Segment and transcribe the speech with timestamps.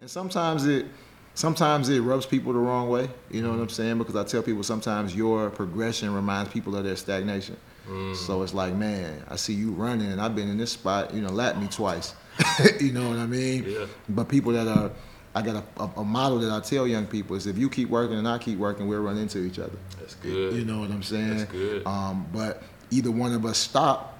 [0.00, 0.86] And sometimes it
[1.34, 3.08] sometimes it rubs people the wrong way.
[3.30, 3.98] You know what I'm saying?
[3.98, 7.56] Because I tell people sometimes your progression reminds people of their stagnation.
[7.88, 8.14] Mm.
[8.16, 11.12] So it's like, man, I see you running, and I've been in this spot.
[11.14, 12.14] You know, lap me twice.
[12.80, 13.64] you know what I mean?
[13.66, 13.86] Yeah.
[14.08, 14.90] But people that are,
[15.34, 17.88] I got a, a, a model that I tell young people is if you keep
[17.90, 19.76] working and I keep working, we'll run into each other.
[19.98, 20.54] That's good.
[20.54, 21.38] You know what I'm saying?
[21.38, 21.86] That's good.
[21.86, 24.18] Um, but either one of us stop,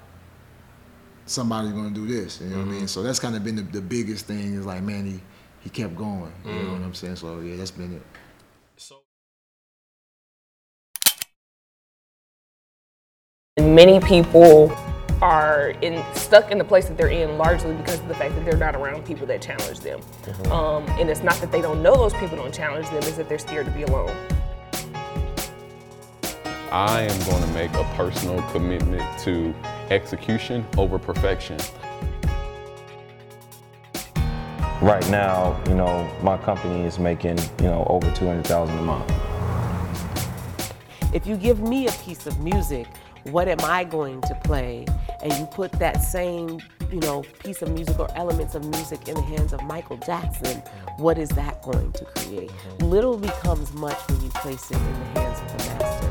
[1.27, 2.41] somebody's gonna do this.
[2.41, 2.71] You know what Mm-hmm.
[2.71, 2.89] I mean?
[2.89, 4.55] So that's kind of been the, the biggest thing.
[4.55, 5.21] Is like, man, he
[5.61, 6.33] he kept going.
[6.45, 6.67] You Mm.
[6.67, 7.17] know what I'm saying?
[7.17, 8.03] So yeah, that's been it.
[8.77, 9.03] So
[13.59, 14.73] Many people
[15.23, 18.45] are in stuck in the place that they're in largely because of the fact that
[18.45, 20.01] they're not around people that challenge them.
[20.51, 23.29] Um, and it's not that they don't know those people don't challenge them; it's that
[23.29, 24.17] they're scared to be alone.
[26.73, 29.55] I am going to make a personal commitment to
[29.91, 31.59] execution over perfection.
[34.83, 39.13] Right now, you know, my company is making, you know, over 200,000 a month.
[41.13, 42.87] if you give me a piece of music,
[43.25, 44.87] what am I going to play?
[45.23, 49.17] And you put that same, you know, piece of music or elements of music in
[49.17, 50.63] the hands of Michael Jackson,
[50.97, 52.49] what is that going to create?
[52.49, 52.87] Mm-hmm.
[52.87, 56.10] Little becomes much when you place it in the hands of the master.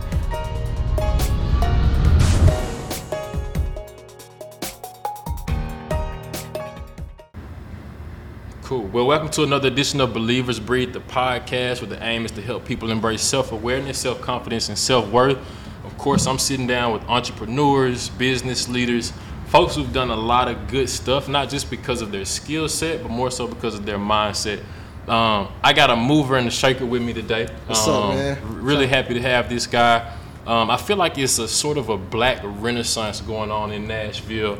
[8.69, 8.83] Cool.
[8.83, 12.41] Well, welcome to another edition of Believers Breed, the podcast where the aim is to
[12.43, 15.39] help people embrace self awareness, self confidence, and self worth.
[15.85, 19.11] Of course, I'm sitting down with entrepreneurs, business leaders,
[19.47, 23.01] folks who've done a lot of good stuff, not just because of their skill set,
[23.01, 24.59] but more so because of their mindset.
[25.07, 27.47] Um, I got a mover and a shaker with me today.
[27.65, 28.37] What's up, Um, man?
[28.61, 30.15] Really happy to have this guy.
[30.45, 34.59] Um, I feel like it's a sort of a black renaissance going on in Nashville.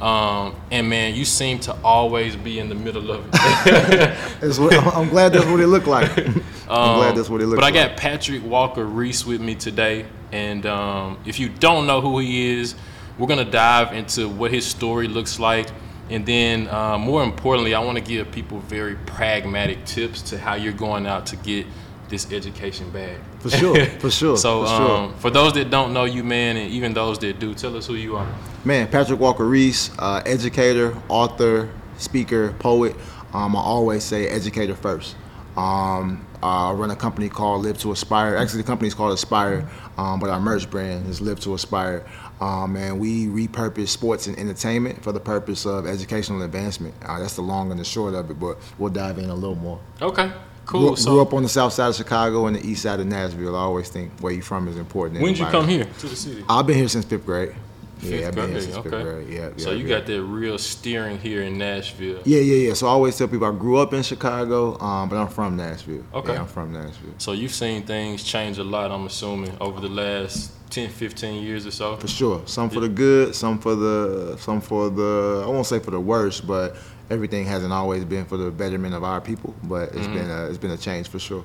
[0.00, 4.16] Um, and man, you seem to always be in the middle of it.
[4.58, 6.16] What, I'm glad that's what it looked like.
[6.68, 7.90] I'm glad that's what it looked Um, But I like.
[7.90, 12.60] got Patrick Walker Reese with me today, and um, if you don't know who he
[12.60, 12.76] is,
[13.18, 15.66] we're gonna dive into what his story looks like,
[16.10, 20.54] and then uh, more importantly, I want to give people very pragmatic tips to how
[20.54, 21.66] you're going out to get
[22.08, 23.18] this education bag.
[23.40, 24.96] For sure, for sure, So for sure.
[24.96, 27.86] um, for those that don't know you, man, and even those that do, tell us
[27.86, 28.26] who you are.
[28.68, 32.94] Man, Patrick Walker Reese, uh, educator, author, speaker, poet.
[33.32, 35.16] Um, I always say educator first.
[35.56, 38.36] Um, I run a company called Live to Aspire.
[38.36, 42.04] Actually, the company is called Aspire, um, but our merch brand is Live to Aspire.
[42.42, 46.94] Um, and we repurpose sports and entertainment for the purpose of educational advancement.
[47.02, 49.56] Uh, that's the long and the short of it, but we'll dive in a little
[49.56, 49.80] more.
[50.02, 50.30] Okay,
[50.66, 50.88] cool.
[50.88, 53.56] grew So up on the south side of Chicago and the east side of Nashville.
[53.56, 55.22] I always think where you from is important.
[55.22, 56.44] when did you come here to the city?
[56.50, 57.54] I've been here since fifth grade.
[58.00, 59.24] Yeah, I've been here since okay.
[59.28, 62.20] Yeah, so you got that real steering here in Nashville.
[62.24, 62.74] Yeah, yeah, yeah.
[62.74, 66.04] So I always tell people I grew up in Chicago, um, but I'm from Nashville.
[66.14, 66.32] Okay.
[66.34, 67.14] Yeah, I'm from Nashville.
[67.18, 71.66] So you've seen things change a lot, I'm assuming, over the last 10, 15 years
[71.66, 71.96] or so.
[71.96, 72.42] For sure.
[72.46, 76.00] Some for the good, some for the some for the I won't say for the
[76.00, 76.76] worst, but
[77.10, 79.54] everything hasn't always been for the betterment of our people.
[79.64, 79.98] But Mm-hmm.
[79.98, 81.44] it's been a, it's been a change for sure.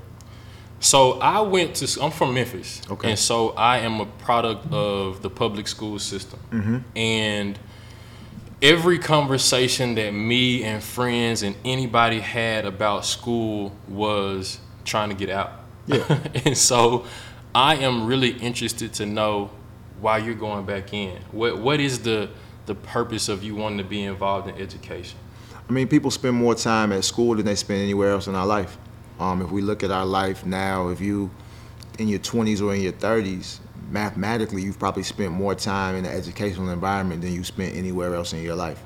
[0.84, 2.82] So I went to, I'm from Memphis.
[2.92, 3.12] Okay.
[3.12, 6.40] And so I am a product of the public school system.
[6.52, 6.78] Mm-hmm.
[6.98, 7.60] And
[8.62, 15.30] every conversation that me and friends and anybody had about school was trying to get
[15.30, 15.54] out.
[15.86, 16.20] Yeah.
[16.46, 17.06] and so
[17.56, 19.52] I am really interested to know
[20.02, 21.18] why you're going back in.
[21.32, 22.30] What What is the,
[22.66, 25.18] the purpose of you wanting to be involved in education?
[25.70, 28.46] I mean, people spend more time at school than they spend anywhere else in our
[28.46, 28.78] life.
[29.20, 31.30] Um, if we look at our life now, if you
[32.00, 33.60] in your 20s or in your 30s,
[33.92, 38.34] mathematically, you've probably spent more time in the educational environment than you spent anywhere else
[38.34, 38.82] in your life.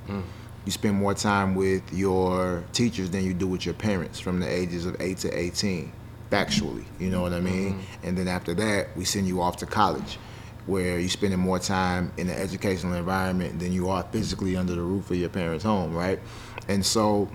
[0.66, 4.48] You spend more time with your teachers than you do with your parents from the
[4.52, 5.94] ages of 8 to 18,
[6.30, 6.84] factually.
[7.00, 7.80] You know what I mean?
[8.04, 10.18] And then after that, we send you off to college
[10.66, 14.82] where you're spending more time in the educational environment than you are physically under the
[14.82, 16.20] roof of your parents' home, right?
[16.68, 17.30] And so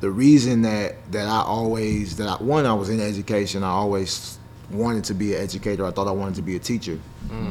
[0.00, 4.38] the reason that that I always that I one I was in education, I always
[4.70, 5.86] wanted to be an educator.
[5.86, 6.98] I thought I wanted to be a teacher.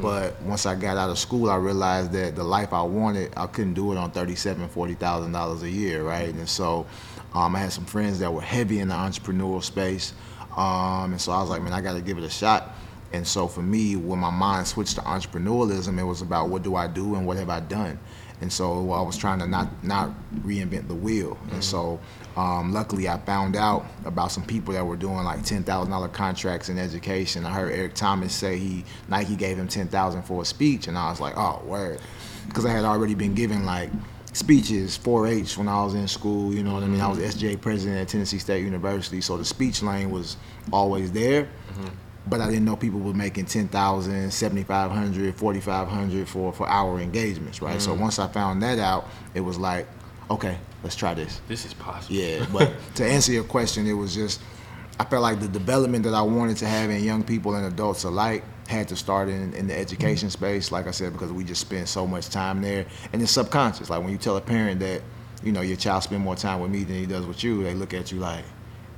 [0.01, 3.45] But once I got out of school, I realized that the life I wanted, I
[3.47, 6.33] couldn't do it on thirty-seven, forty thousand dollars a year, right?
[6.33, 6.85] And so
[7.33, 10.13] um, I had some friends that were heavy in the entrepreneurial space,
[10.55, 12.73] um, and so I was like, man, I got to give it a shot.
[13.11, 16.75] And so for me, when my mind switched to entrepreneurialism, it was about what do
[16.75, 17.99] I do and what have I done.
[18.41, 21.37] And so I was trying to not not reinvent the wheel.
[21.51, 21.99] And so
[22.35, 26.09] um, luckily, I found out about some people that were doing like ten thousand dollar
[26.09, 27.45] contracts in education.
[27.45, 30.97] I heard Eric Thomas say he Nike gave him ten thousand for a speech, and
[30.97, 31.99] I was like, oh word,
[32.47, 33.89] because I had already been given like
[34.33, 36.53] speeches, 4-H when I was in school.
[36.53, 36.99] You know what I mean?
[36.99, 40.35] I was SGA president at Tennessee State University, so the speech lane was
[40.73, 41.47] always there.
[42.27, 47.79] But I didn't know people were making 10,000, 7,500, 4,500 for for hour engagements, right?
[47.81, 49.87] So once I found that out, it was like,
[50.29, 51.41] okay, let's try this.
[51.47, 52.15] This is possible.
[52.15, 54.41] Yeah, but to answer your question, it was just
[54.99, 58.03] I felt like the development that I wanted to have in young people and adults
[58.05, 60.45] alike had to start in, in the education mm-hmm.
[60.45, 63.89] space, like I said, because we just spend so much time there, and it's subconscious.
[63.89, 65.01] Like when you tell a parent that,
[65.43, 67.73] you know, your child spend more time with me than he does with you, they
[67.73, 68.45] look at you like,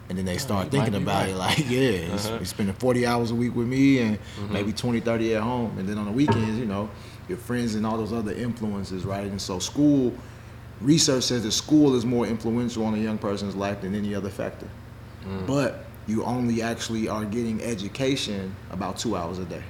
[0.09, 1.29] and then they start thinking about right.
[1.29, 2.37] it like, yeah, he's, uh-huh.
[2.37, 4.53] he's spending 40 hours a week with me and mm-hmm.
[4.53, 6.89] maybe 20, 30 at home, and then on the weekends, you know,
[7.27, 9.25] your friends and all those other influences, right?
[9.25, 10.13] And so school,
[10.81, 14.29] research says that school is more influential on a young person's life than any other
[14.29, 14.67] factor.
[15.45, 19.63] But you only actually are getting education about two hours a day.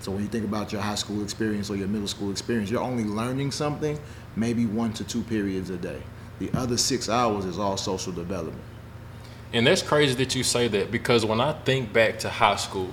[0.00, 2.82] So when you think about your high school experience or your middle school experience, you're
[2.82, 3.98] only learning something
[4.36, 6.02] maybe one to two periods a day.
[6.38, 8.60] The other six hours is all social development.
[9.52, 12.90] And that's crazy that you say that because when I think back to high school,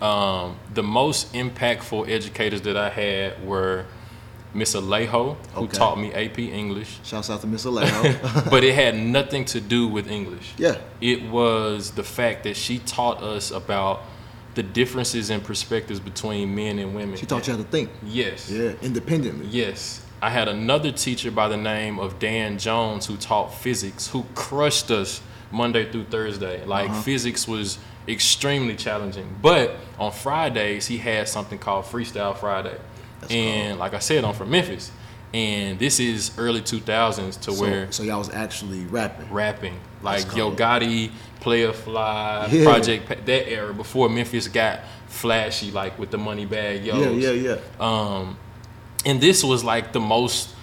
[0.00, 3.84] um, the most impactful educators that I had were
[4.56, 5.76] Miss Alejo, who Okay.
[5.76, 8.50] taught me AP English, Shouts out to Miss Alejo.
[8.50, 10.52] but it had nothing to do with English.
[10.56, 10.76] Yeah.
[11.00, 14.02] It was the fact that she taught us about
[14.54, 17.16] the differences in perspectives between men and women.
[17.18, 17.90] she taught you how to think.
[18.02, 18.50] Yes.
[18.50, 19.46] Yeah, independently.
[19.50, 20.02] Yes.
[20.22, 24.90] I had another teacher by the name of Dan Jones who taught physics, who crushed
[24.90, 25.20] us
[25.52, 26.64] Monday through Thursday.
[26.64, 27.02] Like Uh-huh.
[27.02, 27.76] physics was
[28.08, 29.28] extremely challenging.
[29.42, 32.78] But on Fridays, he had something called Freestyle Friday.
[33.30, 34.90] And like I said, I'm from Memphis.
[35.34, 39.30] And this is early 2000s to So, where so y'all was actually rapping.
[39.32, 39.80] rapping.
[40.02, 40.52] Like That's Yo.
[40.52, 41.10] Gotti,
[41.40, 42.64] Playa Fly, Yeah.
[42.64, 46.98] Project, that era before Memphis got flashy, like with the money bag, yo.
[47.14, 47.58] Yeah, yeah, yeah.
[47.80, 48.36] Um,
[49.04, 50.54] and this was like the most,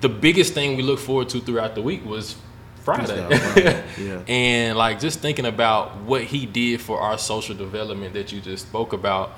[0.00, 2.36] the biggest thing we look forward to throughout the week was
[2.84, 3.38] Friday.
[3.38, 4.20] Friday, yeah.
[4.26, 8.66] and like just thinking about what he did for our social development that you just
[8.66, 9.32] spoke about,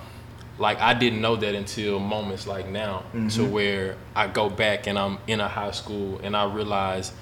[0.61, 3.51] like I didn't know that until moments like now, to Mm-hmm.
[3.51, 7.13] where I go back and I'm in a high school and I realize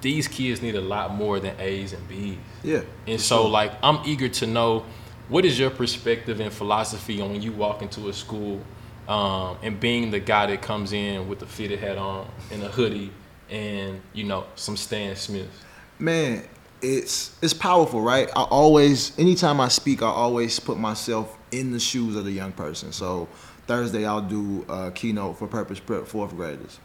[0.00, 2.36] these kids need a lot more than A's and B's.
[2.62, 2.82] Yeah.
[3.06, 3.50] And so, sure.
[3.50, 4.84] like, I'm eager to know
[5.28, 8.60] what is your perspective and philosophy on when you walk into a school
[9.08, 12.68] um, and being the guy that comes in with a fitted hat on and a
[12.68, 13.10] hoodie
[13.50, 15.58] and, you know, some Stan Smiths.
[15.98, 16.42] man
[16.82, 21.80] it's it's powerful right i always anytime i speak i always put myself in the
[21.80, 23.28] shoes of the young person so
[23.66, 26.78] thursday i'll do a keynote for purpose prep fourth graders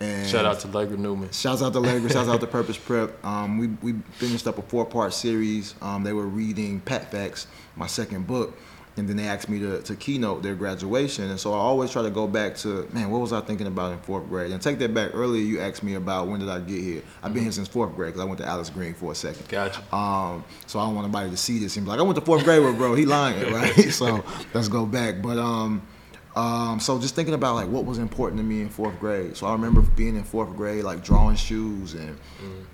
[0.00, 1.30] and Shout out to Lager Newman.
[1.30, 3.24] Shouts out to Labor, shouts out to Purpose Prep.
[3.24, 5.76] Um, we, we finished up a four part series.
[5.80, 7.46] Um, they were reading Pat Facts,
[7.76, 8.58] my second book,
[8.96, 11.30] and then they asked me to, to keynote their graduation.
[11.30, 13.92] And so I always try to go back to, man, what was I thinking about
[13.92, 14.52] in fourth grade?
[14.52, 17.02] And take that back earlier, you asked me about when did I get here.
[17.22, 19.48] I've been here since fourth grade because I went to Alex Green for a second.
[19.48, 19.80] Gotcha.
[19.94, 22.24] Um, so I don't want anybody to see this and be like, I went to
[22.24, 22.94] fourth grade with bro.
[22.94, 23.74] He lying, right?
[23.90, 24.22] so
[24.52, 25.22] let's go back.
[25.22, 25.80] But um,
[26.36, 29.38] um, so just thinking about like what was important to me in fourth grade.
[29.38, 32.18] So I remember being in fourth grade, like drawing shoes and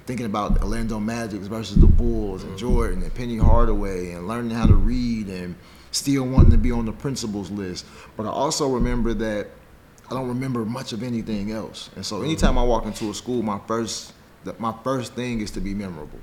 [0.06, 4.66] thinking about Orlando Magic versus the Bulls and Jordan and Penny Hardaway and learning how
[4.66, 5.54] to read and
[5.90, 7.86] still wanting to be on the principals list.
[8.16, 9.48] But I also remember that
[10.10, 11.90] I don't remember much of anything else.
[11.96, 14.12] And so anytime I walk into a school, my first
[14.44, 16.18] the, my first thing is to be memorable.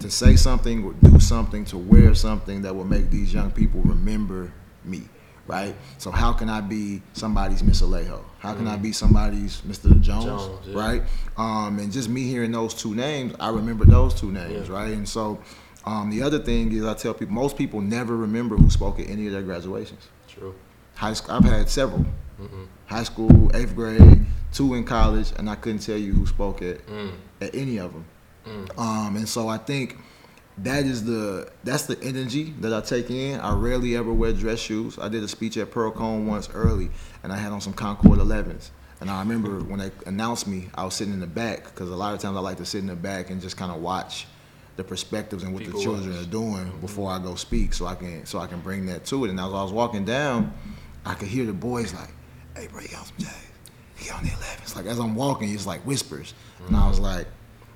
[0.00, 3.80] To say something or do something, to wear something that will make these young people
[3.82, 4.52] remember
[4.84, 5.02] me,
[5.46, 5.74] right?
[5.98, 8.20] So how can I be somebody's Miss Alejo?
[8.38, 9.98] How can I be somebody's Mr.
[10.00, 10.78] Jones, Jones, yeah.
[10.78, 11.02] right?
[11.38, 14.92] Um, and just me hearing those two names, I remember those two names, right?
[14.92, 15.40] And so
[15.86, 19.08] um, the other thing is I tell people, most people never remember who spoke at
[19.08, 20.54] any of their graduations True.
[20.94, 21.34] high school.
[21.34, 22.04] I've had several.
[22.86, 26.80] High school, eighth grade, two in college, and I couldn't tell you who spoke at
[27.40, 28.04] at any of them.
[28.76, 29.96] Um, and so I think
[30.58, 33.40] that is the that's the energy that I take in.
[33.40, 34.98] I rarely ever wear dress shoes.
[34.98, 36.90] I did a speech at Pearl-Cohn once early,
[37.22, 38.70] and I had on some Concord 11s.
[39.00, 41.96] And I remember when they announced me, I was sitting in the back because a
[41.96, 44.26] lot of times I like to sit in the back and just kind of watch
[44.76, 46.26] the perspectives and what People the children watch.
[46.26, 46.80] are doing mm-hmm.
[46.80, 49.30] before I go speak, so I can so I can bring that to it.
[49.30, 50.52] And as I was walking down,
[51.04, 52.10] I could hear the boys like,
[52.56, 53.28] "Hey, bro, you got some J's?
[53.96, 56.34] He on the 11s." Like as I'm walking, it's like whispers,
[56.66, 57.06] and I was mm-hmm.
[57.06, 57.26] like,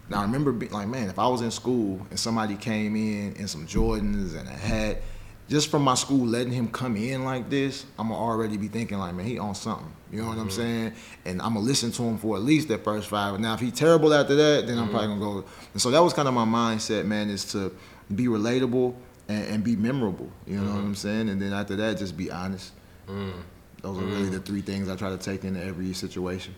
[0.08, 3.34] now I remember being like, man, if I was in school and somebody came in
[3.34, 5.02] in some Jordans and a hat,
[5.48, 8.98] just from my school letting him come in like this, I'm gonna already be thinking
[8.98, 9.92] like, man, he on something.
[10.10, 10.56] You know what I'm mm-hmm.
[10.56, 10.92] saying?
[11.24, 13.38] And I'm gonna listen to him for at least that first five.
[13.40, 14.92] Now if he's terrible after that, then I'm mm-hmm.
[14.92, 15.48] probably gonna go.
[15.72, 17.72] And so that was kind of my mindset, man, is to
[18.14, 18.94] be relatable
[19.28, 20.30] and, and be memorable.
[20.46, 20.86] You know what mm-hmm.
[20.86, 21.28] I'm saying?
[21.28, 22.72] And then after that, just be honest.
[23.82, 26.54] Those are really the three things I try to take into every situation.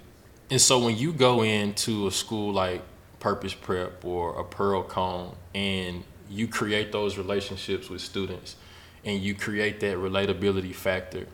[0.50, 2.83] And so when you go into a school like
[3.21, 8.57] Purpose Prep or a Pearl-Cohn and you create those relationships with students
[9.04, 11.26] and you create that relatability factor,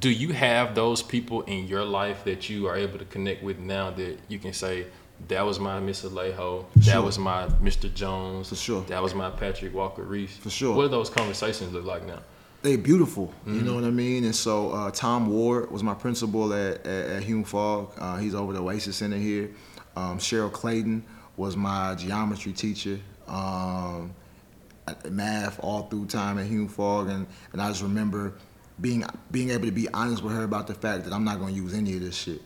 [0.00, 3.58] do you have those people in your life that you are able to connect with
[3.58, 4.86] now that you can say,
[5.26, 6.08] that was my Mr.
[6.08, 7.02] Alejo, that sure.
[7.02, 7.92] was my Mr.
[7.92, 8.82] Jones, For sure.
[8.82, 10.36] that was my Patrick Walker Reese?
[10.36, 10.76] For sure.
[10.76, 12.20] What do those conversations look like now?
[12.60, 13.32] they beautiful.
[13.46, 14.24] You know what I mean?
[14.24, 17.92] And so uh, Tom Ward was my principal at, at, at Hume Fogg.
[17.96, 19.50] Uh, he's over the Oasis Center here.
[19.94, 21.04] Um, Cheryl Clayton
[21.36, 22.98] was my geometry teacher.
[23.28, 24.12] Um,
[25.08, 28.34] math all through time at Hume Fogg, and, and I just remember
[28.80, 31.54] being being able to be honest with her about the fact that I'm not going
[31.54, 32.40] to use any of this shit.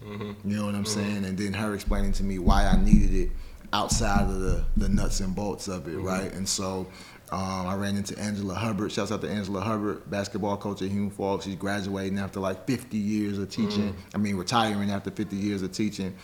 [0.44, 1.24] You know what I'm saying?
[1.24, 3.30] And then her explaining to me why I needed it
[3.72, 6.32] outside of the, the nuts and bolts of it, right?
[6.32, 6.86] And so
[7.30, 8.92] um, I ran into Angela Hubbard.
[8.92, 11.42] Shouts out to Angela Hubbard, basketball coach at Hume Fogg.
[11.42, 13.94] She's graduating after like 50 years of teaching.
[14.14, 16.14] I mean, retiring after 50 years of teaching.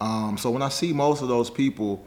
[0.00, 2.04] Um, so when I see most of those people,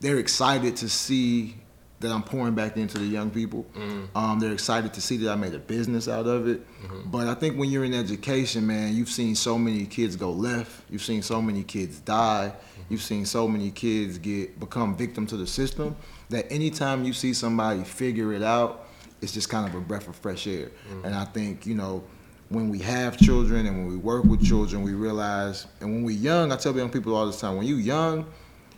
[0.00, 1.56] they're excited to see
[2.00, 3.64] that I'm pouring back into the young people.
[3.74, 4.16] Mm-hmm.
[4.16, 6.60] Um, they're excited to see that I made a business out of it.
[6.82, 7.10] Mm-hmm.
[7.10, 10.82] But I think when you're in education, man, you've seen so many kids go left.
[10.90, 12.52] You've seen so many kids die.
[12.52, 12.82] Mm-hmm.
[12.90, 15.96] You've seen so many kids get become victim to the system
[16.30, 18.86] that anytime you see somebody figure it out,
[19.22, 20.70] it's just kind of a breath of fresh air.
[21.04, 22.04] And I think you know
[22.48, 26.16] when we have children and when we work with children, we realize, and when we're
[26.16, 28.26] young, I tell young people all the time, when you're young,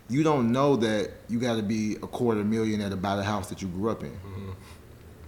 [0.08, 3.48] you don't know that you got to be a quarter millionaire to buy the house
[3.48, 4.10] that you grew up in.
[4.10, 4.50] Mm-hmm.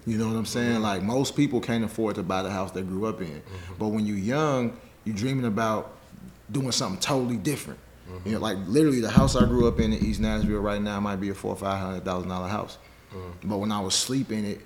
[0.06, 0.74] You know what I'm saying?
[0.74, 0.82] Mm-hmm.
[0.82, 3.28] Like most people can't afford to buy the house they grew up in.
[3.28, 3.74] Mm-hmm.
[3.78, 5.96] But when you're young, you're dreaming about
[6.50, 7.80] doing something totally different.
[8.24, 10.98] You know, like literally the house I grew up in in East Nashville right now
[10.98, 12.78] might be a four or five hundred thousand dollar house.
[13.44, 14.60] But when I was sleeping it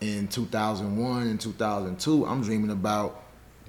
[0.00, 3.24] in 2001 and 2002, I'm dreaming about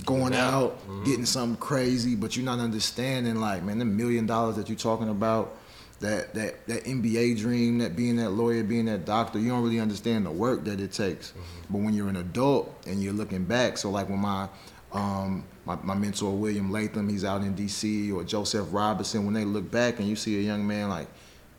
[0.06, 4.70] going out, getting something crazy, but you're not understanding like, man, the million dollars that
[4.70, 5.58] you're talking about,
[6.00, 9.80] that that that MBA dream, that being that lawyer, being that doctor, you don't really
[9.80, 11.34] understand the work that it takes.
[11.70, 14.48] But when you're an adult and you're looking back, so like when my
[14.92, 18.12] um, my, my mentor William Latham, he's out in D.C.
[18.12, 21.08] or Joseph Robinson, when they look back and you see a young man like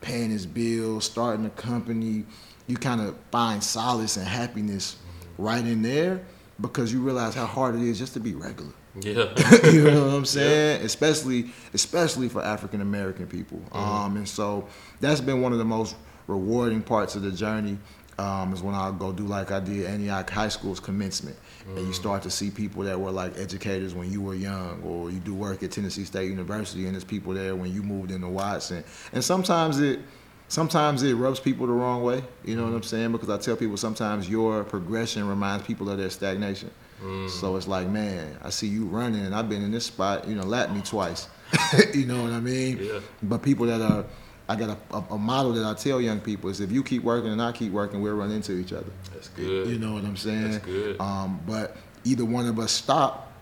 [0.00, 2.24] paying his bills, starting a company,
[2.66, 4.96] you kind of find solace and happiness
[5.38, 6.22] right in there
[6.60, 8.72] because you realize how hard it is just to be regular.
[8.98, 9.32] Yeah.
[9.70, 10.84] you know what I'm saying?
[10.84, 13.62] Especially, especially for African American people.
[13.72, 14.68] Um, and so
[15.00, 17.78] that's been one of the most rewarding parts of the journey.
[18.18, 21.38] Um, is when I go do like I did Antioch High School's commencement,
[21.74, 25.10] and you start to see people that were like educators when you were young, or
[25.10, 28.28] you do work at Tennessee State University, and there's people there when you moved into
[28.28, 28.84] Watson.
[29.14, 30.00] And sometimes it,
[30.48, 32.22] sometimes it rubs people the wrong way.
[32.44, 33.12] You know what I'm saying?
[33.12, 36.70] Because I tell people sometimes your progression reminds people of their stagnation.
[37.28, 40.28] So it's like, man, I see you running, and I've been in this spot.
[40.28, 41.28] You know, lap me twice.
[41.94, 42.78] you know what I mean?
[42.82, 43.00] Yeah.
[43.22, 44.04] But people that are,
[44.48, 47.02] I got a, a, a model that I tell young people is if you keep
[47.02, 48.90] working and I keep working, we'll run into each other.
[49.12, 49.66] That's good.
[49.68, 50.50] You know what I'm saying?
[50.50, 51.00] That's good.
[51.00, 53.32] Um, but either one of us stop,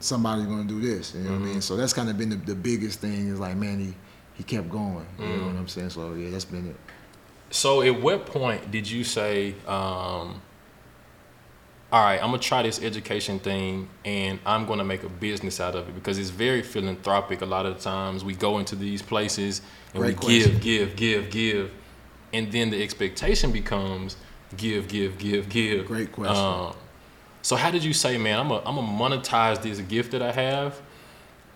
[0.00, 1.14] somebody's gonna do this.
[1.14, 1.40] You know Mm-hmm.
[1.42, 1.60] what I mean?
[1.60, 3.28] So that's kind of been the, the biggest thing.
[3.28, 3.94] Is like, man, he
[4.34, 5.06] he kept going.
[5.18, 5.40] You Mm.
[5.40, 5.90] know what I'm saying?
[5.90, 6.76] So yeah, that's been it.
[7.52, 10.40] So, at what point did you say, um,
[11.92, 15.74] "All right, I'm gonna try this education thing, and I'm gonna make a business out
[15.74, 15.94] of it"?
[15.94, 17.40] Because it's very philanthropic.
[17.42, 19.60] A lot of the times, we go into these places
[19.94, 20.52] and Great we question.
[20.60, 21.70] give, give, give, give,
[22.32, 24.16] and then the expectation becomes
[24.56, 25.86] give, give, give, give.
[25.86, 26.36] Great question.
[26.36, 26.74] Um,
[27.42, 30.32] so, how did you say, "Man, I'm gonna I'm gonna monetize this gift that I
[30.32, 30.80] have"?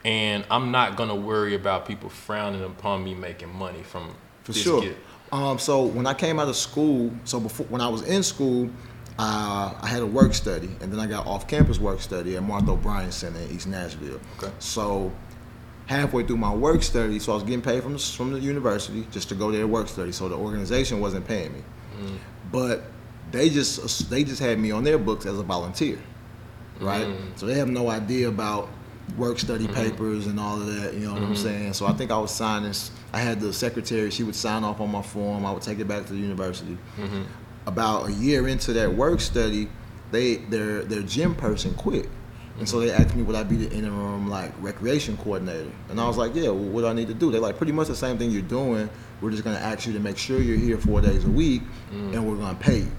[0.04, 4.62] And I'm not gonna worry about people frowning upon me making money from For this
[4.62, 4.82] sure.
[4.82, 4.98] gift.
[5.32, 8.68] Um, so when I came out of school, so before when I was in school,
[9.18, 12.72] uh, I had a work study, and then I got off-campus work study at Martha
[12.72, 14.20] O'Bryan Center in East Nashville.
[14.38, 14.52] Okay.
[14.58, 15.12] So
[15.86, 19.06] halfway through my work study, so I was getting paid from the, from the university
[19.12, 20.12] just to go there work study.
[20.12, 21.62] So the organization wasn't paying me,
[22.00, 22.16] mm.
[22.50, 22.82] but
[23.30, 25.98] they just uh, they just had me on their books as a volunteer,
[26.80, 27.06] right?
[27.06, 27.38] Mm.
[27.38, 28.68] So they have no idea about
[29.16, 29.74] work study mm-hmm.
[29.74, 30.94] papers and all of that.
[30.94, 31.42] You know what I'm mm-hmm.
[31.42, 31.72] saying?
[31.74, 32.72] So I think I was signing.
[33.12, 34.10] I had the secretary.
[34.10, 35.46] She would sign off on my form.
[35.46, 36.76] I would take it back to the university.
[36.96, 37.22] Mm-hmm.
[37.66, 39.68] About a year into that work study,
[40.10, 42.08] they their their gym person quit.
[42.58, 46.06] And so they asked me would I be the interim like recreation coordinator, and I
[46.06, 46.50] was like, yeah.
[46.50, 47.32] Well, what do I need to do?
[47.32, 48.88] They're like pretty much the same thing you're doing.
[49.20, 52.12] We're just gonna ask you to make sure you're here four days a week, mm.
[52.12, 52.92] and we're gonna pay you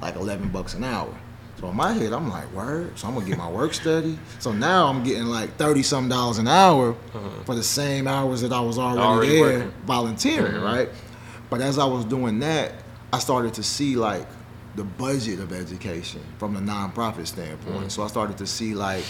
[0.00, 1.14] like 11 bucks an hour.
[1.60, 2.98] So in my head, I'm like, word.
[2.98, 4.18] So I'm gonna get my work study.
[4.40, 7.28] So now I'm getting like 30 some dollars an hour uh-huh.
[7.44, 9.72] for the same hours that I was already, Already there working.
[9.86, 10.64] volunteering, mm-hmm.
[10.64, 10.88] right?
[11.50, 12.72] But as I was doing that,
[13.12, 14.26] I started to see like
[14.74, 17.92] the budget of education from the nonprofit standpoint.
[17.92, 19.04] So I started to see like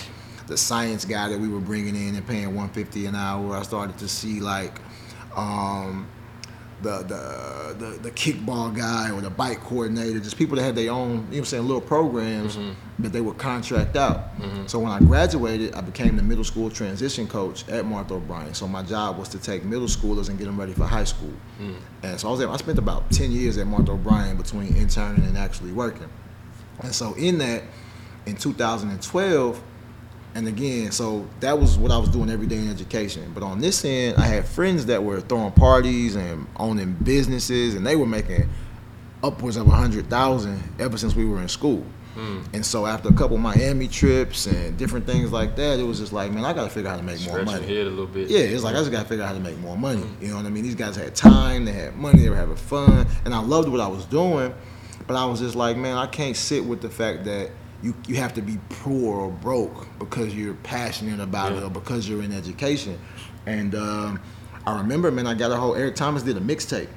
[0.48, 3.56] the the science guy that we were bringing in and paying 150 an hour.
[3.56, 4.78] I started to see like
[5.36, 6.08] um,
[6.82, 10.90] the, the the the kickball guy or the bike coordinator, just people that had their
[10.90, 13.02] own, you know what I'm saying, little programs mm-hmm.
[13.02, 14.38] that they would contract out.
[14.38, 14.66] Mm-hmm.
[14.66, 18.54] So when I graduated, I became the middle school transition coach at Martha O'Bryan.
[18.54, 21.32] So my job was to take middle schoolers and get them ready for high school.
[21.60, 21.76] Mm.
[22.02, 25.24] And so I was there, I spent about 10 years at Martha O'Bryan between interning
[25.24, 26.08] and actually working.
[26.82, 27.62] And so in that,
[28.26, 29.62] in 2012,
[30.34, 33.30] and again, so that was what I was doing every day in education.
[33.34, 37.86] But on this end, I had friends that were throwing parties and owning businesses, and
[37.86, 38.48] they were making
[39.22, 41.84] upwards of a hundred thousand ever since we were in school.
[42.14, 42.40] Hmm.
[42.52, 46.12] And so after a couple Miami trips and different things like that, it was just
[46.12, 47.74] like, man, I got to figure out how to make more Stretch your money.
[47.74, 48.28] head a little bit.
[48.28, 50.02] Yeah, it's like I just gotta figure out how to make more money.
[50.02, 50.22] Hmm.
[50.22, 50.62] You know what I mean?
[50.62, 53.80] These guys had time, they had money, they were having fun, and I loved what
[53.80, 54.52] I was doing.
[55.06, 57.50] But I was just like, man, I can't sit with the fact that
[57.82, 62.08] you you have to be poor or broke because you're passionate about it or because
[62.08, 62.98] you're in education.
[63.46, 64.20] And um,
[64.66, 66.88] I remember, man, I got a whole Eric Thomas did a mixtape.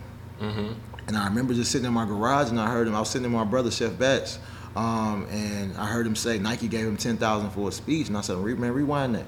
[1.08, 2.96] And I remember just sitting in my garage and I heard him.
[2.96, 4.40] I was sitting in my brother Chef Batts,
[4.76, 8.18] um, and I heard him say Nike gave him ten thousand for a speech, and
[8.18, 9.26] I said, "Man, rewind that."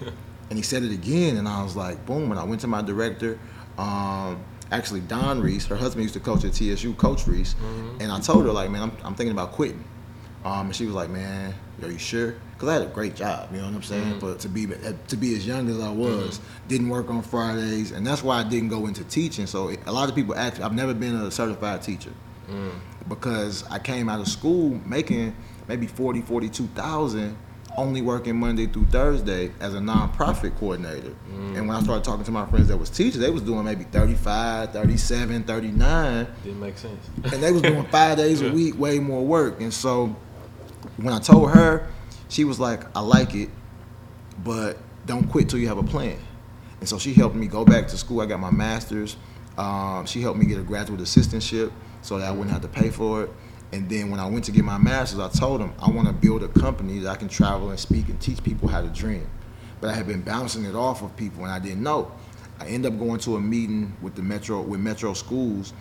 [0.50, 2.82] and he said it again, and I was like, "Boom!" And I went to my
[2.82, 3.38] director,
[3.78, 5.66] um, actually Dawn Reese.
[5.66, 7.54] Her husband used to coach at TSU, Coach Reese,
[8.00, 9.82] and I told her like, "Man, I'm, I'm thinking about quitting."
[10.44, 13.50] Um, and she was like, "Man, are you sure?" Because I had a great job,
[13.52, 14.14] you know what I'm saying.
[14.14, 14.18] Mm-hmm.
[14.18, 16.00] But to be eh, to be as young as I mm-hmm.
[16.00, 19.46] was, didn't work on Fridays, and that's why I didn't go into teaching.
[19.46, 22.12] So a lot of people ask, I've never been a certified teacher
[22.50, 22.72] mm.
[23.08, 25.34] because I came out of school making
[25.68, 27.36] maybe 40, 42,000
[27.76, 31.14] only working Monday through Thursday as a nonprofit coordinator.
[31.30, 31.56] Mm.
[31.56, 33.84] And when I started talking to my friends that was teachers, they was doing maybe
[33.84, 37.08] 35, 37, 39 Didn't make sense.
[37.32, 39.60] and they was doing five days a week, way more work.
[39.60, 40.14] And so
[40.96, 41.88] when I told her,
[42.28, 43.50] she was like, "I like it,
[44.42, 46.18] but don't quit till you have a plan."
[46.80, 48.20] And so she helped me go back to school.
[48.20, 49.16] I got my master's.
[49.56, 51.70] Um, she helped me get a graduate assistantship
[52.00, 53.30] so that I wouldn't have to pay for it.
[53.72, 56.12] And then when I went to get my master's, I told them I want to
[56.12, 59.26] build a company that I can travel and speak and teach people how to dream.
[59.80, 62.12] But I had been bouncing it off of people, and I didn't know.
[62.60, 65.72] I ended up going to a meeting with the Metro with Metro Schools,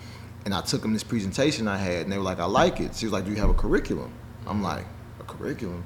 [0.46, 2.96] and I took them this presentation I had, and they were like, "I like it."
[2.96, 4.12] She was like, "Do you have a curriculum?"
[4.48, 5.01] I'm like, "A
[5.42, 5.84] curriculum?"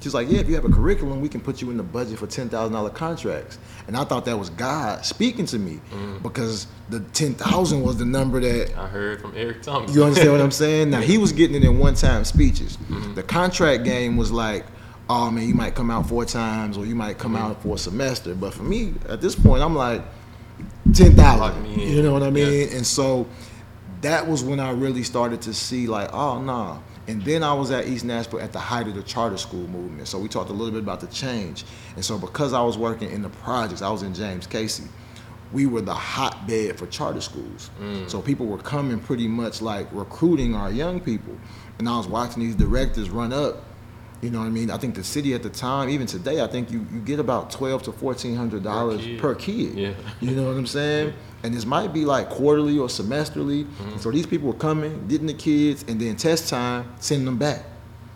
[0.00, 2.18] She's like, "Yeah, if you have a curriculum, we can put you in the budget
[2.18, 6.18] for ten thousand dollar contracts." And I thought that was God speaking to me mm-hmm.
[6.18, 9.94] because the ten thousand was the number that I heard from Eric Thomas.
[9.94, 10.90] you understand what I'm saying?
[10.90, 12.76] Now he was getting it in one time speeches.
[12.76, 13.14] Mm-hmm.
[13.14, 14.66] The contract game was like,
[15.10, 17.44] oh man, you might come out four times or you might come mm-hmm.
[17.44, 18.34] out for a semester.
[18.34, 20.02] But for me, at this point, I'm like
[20.94, 21.66] ten thousand.
[21.78, 22.68] You know what I mean?
[22.72, 23.26] And so
[24.02, 26.78] that was when I really started to see like, oh nah.
[27.08, 30.06] And then I was at East Nashville at the height of the charter school movement.
[30.06, 31.64] So we talked a little bit about the change.
[31.96, 34.86] And so because I was working in the projects, I was in James Cayce
[35.52, 37.70] we were the hotbed for charter schools.
[37.80, 38.08] Mm.
[38.08, 41.36] So people were coming pretty much like recruiting our young people.
[41.78, 43.64] And I was watching these directors run up.
[44.20, 44.70] You know what I mean?
[44.70, 47.52] I think the city at the time, even today, I think you, you get about
[47.52, 49.20] twelve to fourteen hundred dollars kid.
[49.20, 49.74] per kid.
[49.76, 49.92] Yeah.
[50.20, 51.14] You know what I'm saying?
[51.42, 53.64] And this might be like quarterly or semesterly.
[53.64, 53.98] Mm-hmm.
[53.98, 57.64] So these people were coming, getting the kids, and then test time, sending them back.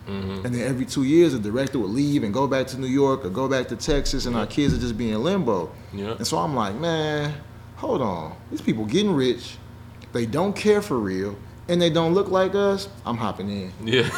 [0.07, 0.45] Mm-hmm.
[0.45, 3.23] And then every two years, the director would leave and go back to New York
[3.23, 5.71] or go back to Texas, and our kids are just being limbo.
[5.93, 6.15] Yeah.
[6.17, 7.33] And so I'm like, man,
[7.77, 8.35] hold on.
[8.51, 9.57] These people getting rich,
[10.11, 11.37] they don't care for real,
[11.69, 12.89] and they don't look like us.
[13.05, 13.71] I'm hopping in.
[13.83, 14.09] Yeah.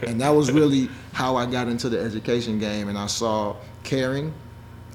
[0.04, 4.34] And that was really how I got into the education game, and I saw caring,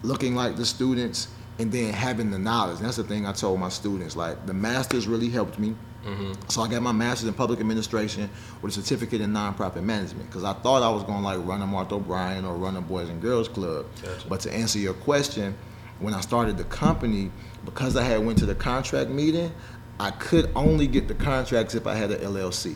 [0.04, 2.78] looking like the students, and then having the knowledge.
[2.78, 4.16] And that's the thing I told my students.
[4.16, 5.76] Like the masters really helped me.
[6.06, 6.34] Mm-hmm.
[6.48, 8.30] So I got my master's in public administration
[8.62, 11.62] with a certificate in nonprofit management because I thought I was going to like run
[11.62, 13.86] a Martha O'Bryan or run a Boys and Girls Club.
[14.02, 14.28] Gotcha.
[14.30, 15.56] But to answer your question,
[16.00, 17.30] when I started the company,
[17.66, 19.52] because I had went to the contract meeting,
[20.00, 22.76] I could only get the contracts if I had an LLC.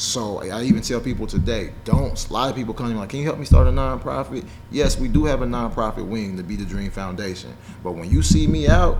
[0.00, 2.28] So I even tell people today, don't.
[2.30, 4.46] A lot of people come to me like, "Can you help me start a nonprofit?"
[4.70, 7.54] Yes, we do have a nonprofit wing, the Be the Dream Foundation.
[7.84, 8.96] But when you see me out,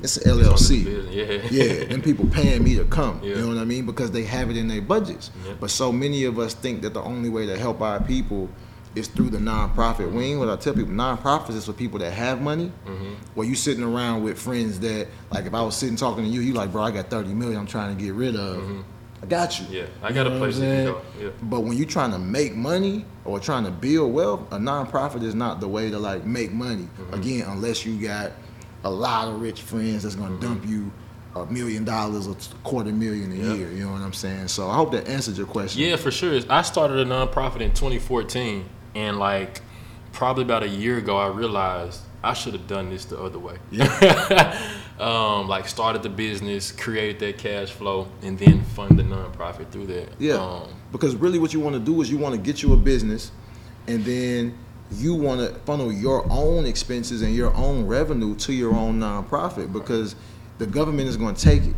[0.00, 0.86] it's an LLC.
[1.10, 1.40] Yeah.
[1.50, 3.18] Yeah, them people paying me to come.
[3.20, 3.30] Yeah.
[3.30, 3.84] You know what I mean?
[3.84, 5.32] Because they have it in their budgets.
[5.44, 5.54] Yeah.
[5.58, 8.48] But so many of us think that the only way to help our people
[8.94, 10.38] is through the nonprofit wing.
[10.38, 12.70] What I tell people, nonprofits is for people that have money.
[12.86, 13.14] Mm-hmm.
[13.34, 16.42] Where you sitting around with friends that, like, if I was sitting talking to you,
[16.42, 18.84] you like, bro, I got thirty million, I'm trying to get rid of.
[19.22, 19.64] I got you.
[19.66, 19.74] Mm-hmm.
[19.74, 20.86] Yeah, I got a know what place you saying?
[20.86, 21.02] go.
[21.20, 21.28] Yeah.
[21.42, 25.34] But when you're trying to make money or trying to build wealth, a nonprofit is
[25.34, 26.84] not the way to like make money.
[27.00, 27.14] Mm-hmm.
[27.14, 28.32] Again, unless you got
[28.84, 30.92] a lot of rich friends that's gonna dump you
[31.34, 33.52] a million dollars or a quarter million a Yeah.
[33.54, 33.70] year.
[33.72, 34.48] You know what I'm saying?
[34.48, 35.82] So I hope that answers your question.
[35.82, 36.40] Yeah, for sure.
[36.48, 39.60] I started a nonprofit in 2014, and like
[40.12, 43.56] probably about a year ago, I realized I should have done this the other way.
[45.00, 49.86] um, like started the business, created that cash flow, and then fund the nonprofit through
[49.86, 50.08] that.
[50.18, 50.34] Yeah.
[50.34, 52.76] Um, because really, what you want to do is you want to get you a
[52.76, 53.32] business,
[53.86, 54.58] and then
[54.92, 59.72] you want to funnel your own expenses and your own revenue to your own nonprofit
[59.72, 60.14] because
[60.58, 61.76] the government is going to take it.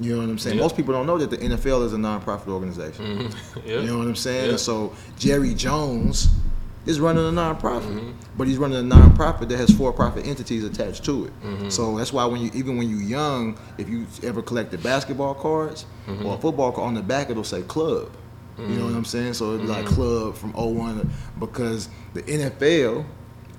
[0.00, 0.56] You know what I'm saying?
[0.56, 0.62] Yeah.
[0.62, 3.30] Most people don't know that the NFL is a nonprofit organization.
[3.64, 3.80] yeah.
[3.80, 4.52] You know what I'm saying?
[4.52, 4.56] Yeah.
[4.56, 6.28] So Jerry Jones
[6.86, 8.12] is running a nonprofit, mm-hmm.
[8.38, 11.42] but he's running a nonprofit that has for-profit entities attached to it.
[11.42, 11.68] Mm-hmm.
[11.68, 15.84] So that's why when you even when you're young, if you ever collected basketball cards
[16.06, 16.24] mm-hmm.
[16.24, 18.10] or a football card, on the back it'll say club.
[18.58, 19.34] You know what I'm saying?
[19.34, 23.04] So it'd be like club from 01 because the NFL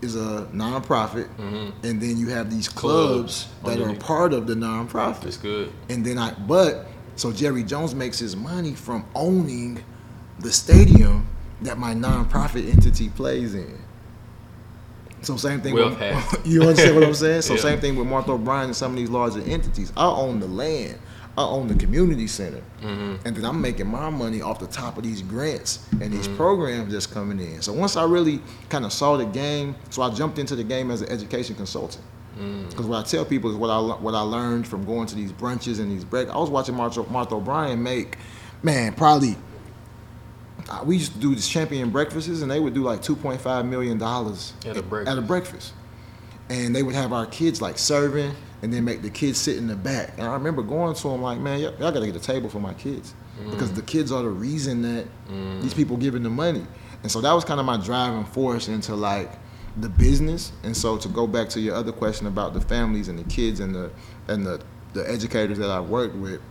[0.01, 4.47] is a nonprofit, and then you have these clubs, Clubs oh, that are part of
[4.47, 5.21] the nonprofit.
[5.21, 5.71] That's good.
[5.89, 9.83] And then I, but so Jerry Jones makes his money from owning
[10.39, 11.27] the stadium
[11.61, 13.77] that my nonprofit entity plays in.
[15.21, 15.73] So same thing.
[15.73, 15.99] With,
[16.45, 17.41] you understand what I'm saying?
[17.41, 17.59] So Yeah.
[17.61, 19.91] same thing with Martha O'Bryan and some of these larger entities.
[19.97, 20.99] I own the land.
[21.37, 23.27] I own the community center, Mm-hmm.
[23.27, 26.11] and then I'm making my money off the top of these grants and Mm-hmm.
[26.13, 27.61] these programs that's coming in.
[27.61, 30.89] So once I really kind of saw the game, so I jumped into the game
[30.89, 32.03] as an education consultant.
[32.39, 32.69] Mm.
[32.71, 35.31] Because what I tell people is what I what I learned from going to these
[35.31, 36.27] brunches and these break.
[36.29, 38.17] I was watching Martha, Martha O'Bryan make,
[38.63, 39.35] man, probably.
[40.69, 43.41] Uh, We used to do these champion breakfasts, and they would do like two point
[43.41, 45.11] five million dollars At a breakfast.
[45.11, 45.73] At a breakfast,
[46.49, 49.67] and they would have our kids like serving, and then make the kids sit in
[49.67, 50.13] the back.
[50.17, 52.49] And I remember going to them like, man, y'all, y'all got to get a table
[52.49, 53.13] for my kids
[53.51, 55.05] because the kids are the reason that
[55.61, 56.65] these people giving the money.
[57.03, 59.31] And so that was kind of my driving force into like
[59.77, 60.51] the business.
[60.63, 63.59] And so to go back to your other question about the families and the kids
[63.59, 63.91] and the
[64.27, 64.59] and the
[64.93, 66.41] the educators that I worked with,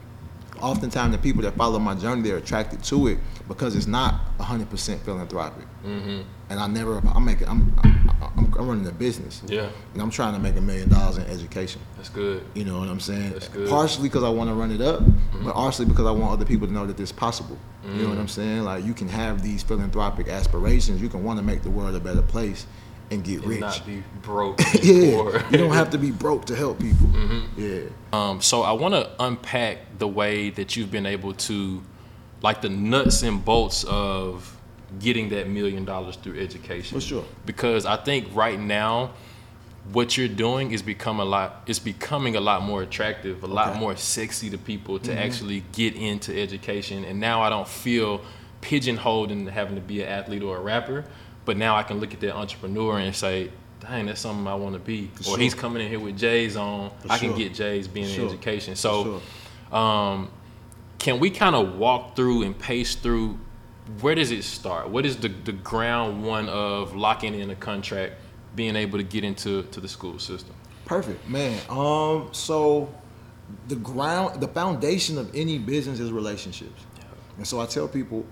[0.60, 5.00] oftentimes the people that follow my journey they're attracted to it because it's not 100%
[5.00, 5.64] philanthropic.
[5.84, 6.22] Mm-hmm.
[6.50, 9.42] And I never, I'm making, I'm, I'm, I'm, running a business.
[9.46, 9.68] Yeah.
[9.92, 11.80] And I'm trying to make a million dollars in education.
[11.96, 12.44] That's good.
[12.54, 13.30] You know what I'm saying?
[13.30, 13.68] That's good.
[13.68, 15.02] Partially because I want to run it up,
[15.42, 17.58] but partially because I want other people to know that this possible.
[17.84, 18.64] You know what I'm saying?
[18.64, 21.00] Like you can have these philanthropic aspirations.
[21.00, 22.66] You can want to make the world a better place
[23.10, 23.60] and get And rich.
[23.60, 24.60] not be broke.
[24.82, 25.50] yeah.
[25.50, 27.08] you don't have to be broke to help people.
[27.56, 27.82] Yeah.
[28.12, 31.82] Um, so I want to unpack the way that you've been able to,
[32.42, 34.56] like the nuts and bolts of
[34.98, 36.98] getting that million dollars through education.
[36.98, 37.24] For sure.
[37.44, 39.12] Because I think right now,
[39.92, 41.62] what you're doing is become a lot.
[41.66, 45.94] It's becoming a lot more attractive, a lot more sexy to people to actually get
[45.94, 47.04] into education.
[47.04, 48.22] And now I don't feel
[48.62, 51.04] pigeonholed into having to be an athlete or a rapper.
[51.46, 54.74] But now I can look at that entrepreneur and say, dang, that's something I want
[54.74, 55.10] to be.
[55.20, 55.38] Or sure.
[55.38, 56.90] he's coming in here with J's on.
[56.98, 57.38] For I can sure.
[57.38, 58.24] get J's being Sure.
[58.24, 58.76] in education.
[58.76, 59.22] So,
[59.72, 60.28] um,
[60.98, 63.38] can we kind of walk through and pace through
[64.00, 64.90] where does it start?
[64.90, 68.14] What is the, the ground one of locking in a contract,
[68.54, 70.54] being able to get into to the school system?
[70.84, 71.60] Perfect, man.
[71.68, 72.92] Um, so
[73.68, 76.82] the ground, the foundation of any business is relationships,
[77.36, 78.24] and so I tell people,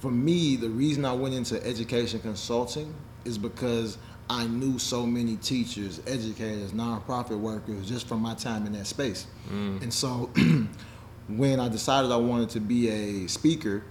[0.00, 5.36] for me, the reason I went into education consulting is because I knew so many
[5.36, 9.80] teachers, educators, nonprofit workers just from my time in that space, mm.
[9.82, 10.30] and so
[11.28, 13.84] when I decided I wanted to be a speaker,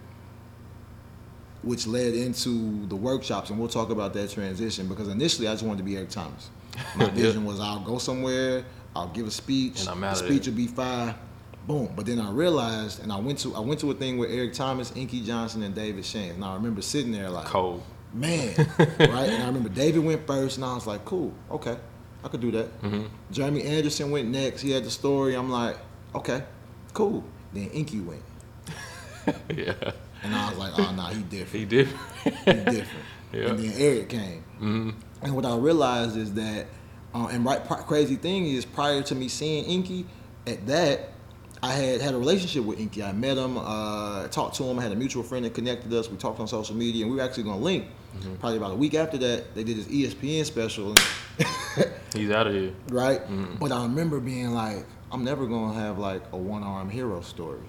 [1.61, 5.63] which led into the workshops, and we'll talk about that transition because initially I just
[5.63, 6.49] wanted to be Eric Thomas.
[6.95, 8.65] My vision was I'll go somewhere,
[8.95, 11.15] I'll give a speech, And I'm the speech will be fine,
[11.67, 11.91] boom.
[11.95, 14.53] But then I realized, and I went to I went to a thing with Eric
[14.53, 16.31] Thomas, Inky Johnson, and David Shane.
[16.31, 17.83] And I remember sitting there like, Cold.
[18.13, 19.29] man, right?
[19.29, 21.77] And I remember David went first, and I was like, cool, okay,
[22.23, 22.81] I could do that.
[22.81, 23.03] Mm-hmm.
[23.31, 24.61] Jeremy Anderson went next.
[24.61, 25.35] He had the story.
[25.35, 25.77] I'm like,
[26.13, 26.43] okay,
[26.93, 27.23] cool.
[27.53, 28.23] Then Inky went,
[29.49, 29.73] yeah,
[30.23, 31.49] and I was like, oh nah, he different.
[31.51, 31.87] he did.
[32.23, 32.87] He different.
[33.33, 33.41] Yeah.
[33.49, 33.55] Mm-hmm.
[33.55, 34.95] And then Eric came.
[35.21, 36.67] And what I realized is that,
[37.13, 40.05] uh, and right, crazy thing is, prior to me seeing Inky,
[40.47, 41.09] at that,
[41.65, 43.01] I had had a relationship with Inky.
[43.01, 44.77] I met him, uh, talked to him.
[44.77, 46.09] I had a mutual friend that connected us.
[46.11, 47.85] We talked on social media, and we were actually going to link.
[48.19, 48.35] Mm-hmm.
[48.35, 50.93] Probably about a week after that, they did this ESPN special,
[52.13, 52.71] He's out of here.
[52.89, 53.19] right?
[53.59, 57.21] But I remember being like, I'm never going to have like a one arm hero
[57.21, 57.59] story.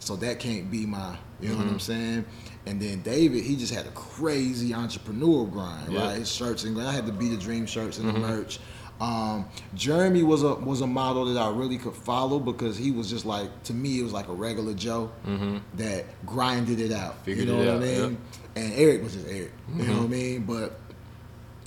[0.00, 2.24] So that can't be my, you know what I'm saying?
[2.66, 6.00] And then David, he just had a crazy entrepreneur grind, Yeah.
[6.06, 6.18] right?
[6.18, 8.60] His shirts and I had to be the dream shirts and the merch.
[9.00, 13.08] Um, Jeremy was a was a model that I really could follow because he was
[13.08, 15.58] just like to me it was like a regular Joe mm-hmm.
[15.76, 17.24] that grinded it out.
[17.24, 18.18] Figured you know what out, I mean?
[18.56, 19.52] And Eric was just Eric.
[19.76, 20.10] You know what I mm-hmm.
[20.10, 20.42] mean?
[20.44, 20.80] But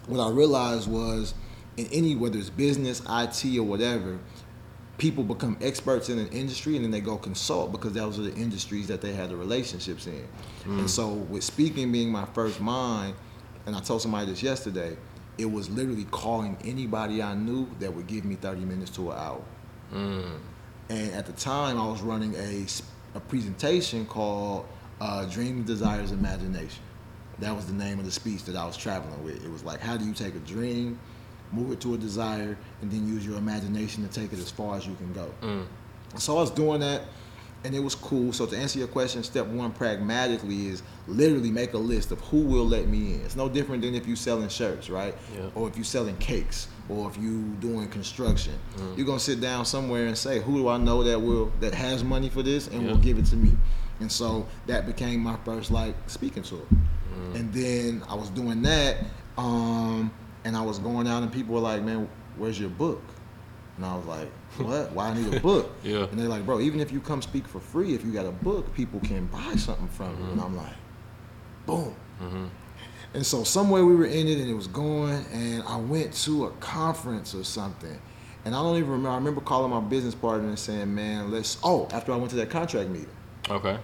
[0.07, 1.33] what I realized was
[1.77, 4.19] in any whether it's business, IT, or whatever,
[4.97, 8.35] people become experts in an industry and then they go consult because those are the
[8.35, 10.27] industries that they had the relationships in.
[10.65, 10.89] And mm.
[10.89, 13.15] so with speaking being my first mind,
[13.65, 14.97] and I told somebody this yesterday,
[15.37, 19.17] it was literally calling anybody I knew that would give me 30 minutes to an
[19.17, 19.41] hour.
[20.89, 22.65] And at the time, I was running a,
[23.15, 24.65] a presentation called
[24.99, 26.83] uh, Dreams, Desires, Imagination.
[27.39, 29.43] That was the name of the speech that I was traveling with.
[29.43, 30.99] It was like, how do you take a dream,
[31.51, 34.75] move it to a desire, and then use your imagination to take it as far
[34.77, 35.31] as you can go.
[36.17, 37.03] So I was doing that,
[37.63, 38.33] and it was cool.
[38.33, 42.41] So to answer your question, step one, pragmatically, is literally make a list of who
[42.41, 43.21] will let me in.
[43.21, 45.15] It's no different than if you're selling shirts, right?
[45.35, 45.49] Yeah.
[45.53, 48.53] Or if you're selling cakes, or if you doing construction.
[48.97, 52.03] You're gonna sit down somewhere and say, who do I know that will that has
[52.03, 53.55] money for this and will give it to me.
[53.99, 56.65] And so that became my first like speaking tour.
[57.35, 58.97] And then I was doing that,
[59.37, 60.11] um,
[60.43, 63.01] and I was going out, and people were like, "Man, where's your book?"
[63.81, 64.91] And I was like, "What?
[64.91, 66.03] Why I need a book?" Yeah.
[66.03, 68.31] And they're like, "Bro, even if you come speak for free, if you got a
[68.31, 70.75] book, people can buy something from you." And I'm like,
[71.65, 72.45] "Boom." Mm-hmm.
[73.15, 76.45] And so somewhere we were in it, and it was going, and I went to
[76.45, 77.99] a conference or something.
[78.45, 79.09] And I don't even remember.
[79.09, 82.35] I remember calling my business partner and saying, "Man, let's." Oh, after I went to
[82.35, 83.09] that contract meeting
[83.49, 83.79] Okay.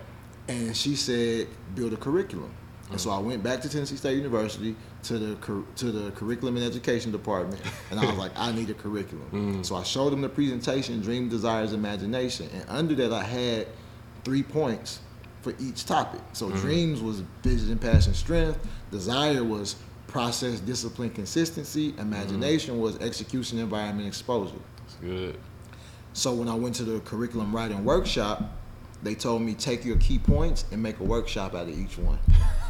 [0.48, 2.54] and she said build a curriculum.
[2.92, 3.18] And so mm.
[3.18, 7.62] I went back to Tennessee State University to the to the curriculum and education department,
[7.92, 9.28] and I was like, I need a curriculum.
[9.38, 9.66] Mm.
[9.66, 13.68] So I showed them the presentation, Dream, Desires, Imagination, and under that I had
[14.24, 15.00] three points
[15.42, 16.22] for each topic.
[16.34, 16.60] So mm.
[16.60, 18.60] dreams was vision, passion, strength.
[18.90, 19.76] Desire was
[20.08, 21.94] process, discipline, consistency.
[21.98, 22.80] Imagination mm.
[22.80, 24.56] was execution, environment, exposure.
[24.80, 25.38] That's good.
[26.14, 28.44] So when I went to the curriculum writing workshop,
[29.04, 32.20] they told me take your key points and make a workshop out of each one.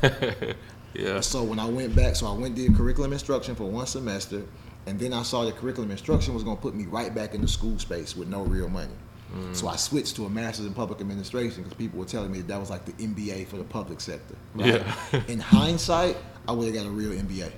[0.98, 1.22] Yeah.
[1.22, 4.44] So when I went back, so I went did curriculum instruction for one semester,
[4.88, 7.42] and then I saw the curriculum instruction was going to put me right back in
[7.42, 8.94] the school space with no real money.
[9.52, 12.48] So I switched to a master's in public administration because people were telling me that,
[12.48, 14.36] that was like the MBA for the public sector.
[14.56, 14.82] Right?
[15.12, 15.22] Yeah.
[15.28, 17.52] in hindsight, I would have got a real MBA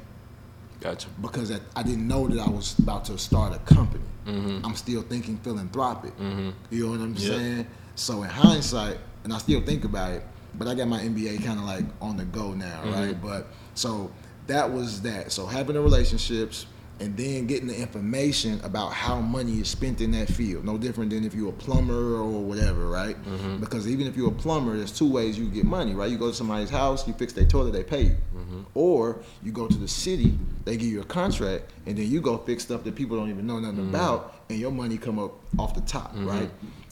[0.79, 1.07] Gotcha.
[1.21, 4.03] because I, didn't know that I was about to start a company.
[4.25, 4.65] Mm-hmm.
[4.65, 6.13] I'm still thinking philanthropic.
[6.19, 7.67] You know what I'm saying?
[7.95, 10.23] So in hindsight, and I still think about it,
[10.55, 12.93] but I got my MBA kind of like on the go now, Mm-hmm.
[12.93, 13.21] right?
[13.21, 14.11] But so
[14.47, 15.31] that was that.
[15.31, 16.65] So having the relationships
[17.01, 20.65] and then getting the information about how money is spent in that field.
[20.65, 23.15] No different than if you're a plumber or whatever, right?
[23.23, 23.57] Mm-hmm.
[23.61, 26.11] Because even if you're a plumber, there's two ways you get money, right?
[26.11, 28.17] You go to somebody's house, you fix their toilet, they pay you.
[28.35, 28.61] Mm-hmm.
[28.73, 32.37] Or you go to the city, they give you a contract, and then you go
[32.37, 33.95] fix stuff that people don't even know nothing Mm-hmm.
[33.95, 36.49] about, and your money come up off the top, right?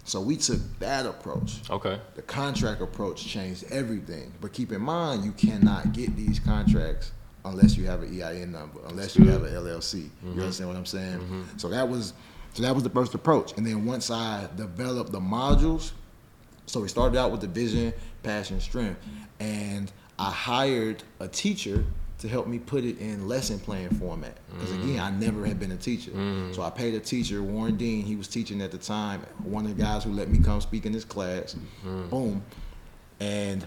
[0.07, 1.59] So we took that approach.
[1.69, 1.99] Okay.
[2.15, 4.33] The contract approach changed everything.
[4.39, 7.11] But keep in mind, you cannot get these contracts
[7.43, 9.95] unless you have an EIN number, unless you have an LLC.
[9.95, 10.39] You mm-hmm.
[10.39, 11.19] understand what I'm saying?
[11.19, 11.57] Mm-hmm.
[11.57, 12.13] So that was,
[12.53, 13.57] so that was the first approach.
[13.57, 15.91] And then once I developed the modules,
[16.67, 17.93] so we started out with the vision,
[18.23, 19.01] passion, strength,
[19.41, 21.83] and I hired a teacher
[22.19, 24.37] to help me put it in lesson plan format.
[24.51, 25.01] Because again, mm.
[25.01, 26.53] I never had been a teacher, mm.
[26.55, 28.05] so I paid a teacher, Warren Dean.
[28.05, 29.21] He was teaching at the time.
[29.43, 31.55] One of the guys who let me come speak in his class.
[31.85, 32.09] Mm-hmm.
[32.09, 32.43] Boom,
[33.19, 33.65] and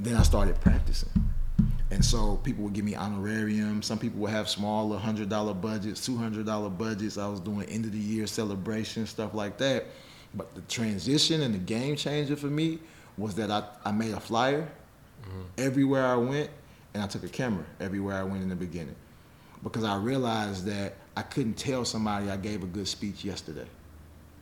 [0.00, 1.10] then I started practicing.
[1.90, 3.80] And so people would give me honorarium.
[3.80, 7.16] Some people would have smaller hundred dollar budgets, two hundred dollar budgets.
[7.16, 9.86] I was doing end of the year celebration stuff like that.
[10.34, 12.80] But the transition and the game changer for me
[13.16, 14.68] was that I, I made a flyer
[15.22, 15.42] mm-hmm.
[15.56, 16.50] everywhere I went,
[16.96, 18.96] and I took a camera everywhere I went in the beginning,
[19.62, 23.66] because I realized that I couldn't tell somebody I gave a good speech yesterday.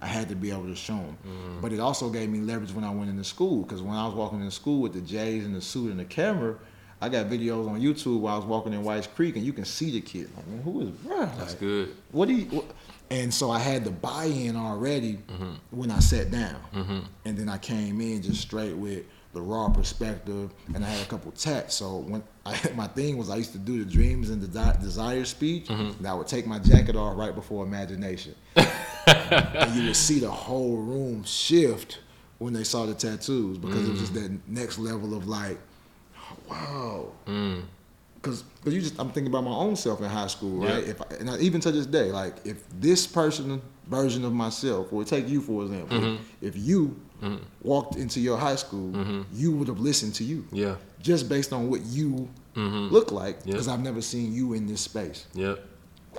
[0.01, 1.19] I had to be able to show them.
[1.27, 1.61] Mm-hmm.
[1.63, 4.15] But it also gave me leverage when I went into school because when I was
[4.15, 6.57] walking in school with the J's and the suit and the camera,
[7.01, 9.65] I got videos on YouTube while I was walking in Whites Creek and you can
[9.65, 10.31] see the kid.
[10.37, 11.37] Like, man, who is bruh?
[11.39, 11.97] That's Like, good.
[12.13, 12.45] What do you?
[12.47, 12.67] What?
[13.11, 15.55] And so I had the buy-in already mm-hmm.
[15.71, 17.01] when I sat down, mm-hmm.
[17.25, 21.09] and then I came in just straight with the raw perspective, and I had a
[21.09, 21.75] couple tats.
[21.75, 24.79] So when I, my thing was, I used to do the dreams and the de-
[24.81, 25.99] desire speech, mm-hmm.
[25.99, 30.31] and I would take my jacket off right before imagination, and you would see the
[30.31, 31.99] whole room shift
[32.39, 34.23] when they saw the tattoos because it was just mm.
[34.23, 35.59] that next level of like,
[36.49, 37.07] wow.
[37.27, 37.63] Mm.
[38.23, 40.83] Cause, cause you just, I'm thinking about my own self in high school, right?
[40.83, 40.91] Yeah.
[40.91, 44.93] If I, and I, even to this day, like if this person version of myself,
[44.93, 46.23] or take you for example, Mm-hmm.
[46.41, 47.01] if you
[47.63, 50.77] walked into your high school, you would have listened to you, Yeah.
[51.03, 53.51] just based on what you look like, Mm-hmm.
[53.51, 55.65] Because I've never seen you in this space, Yep.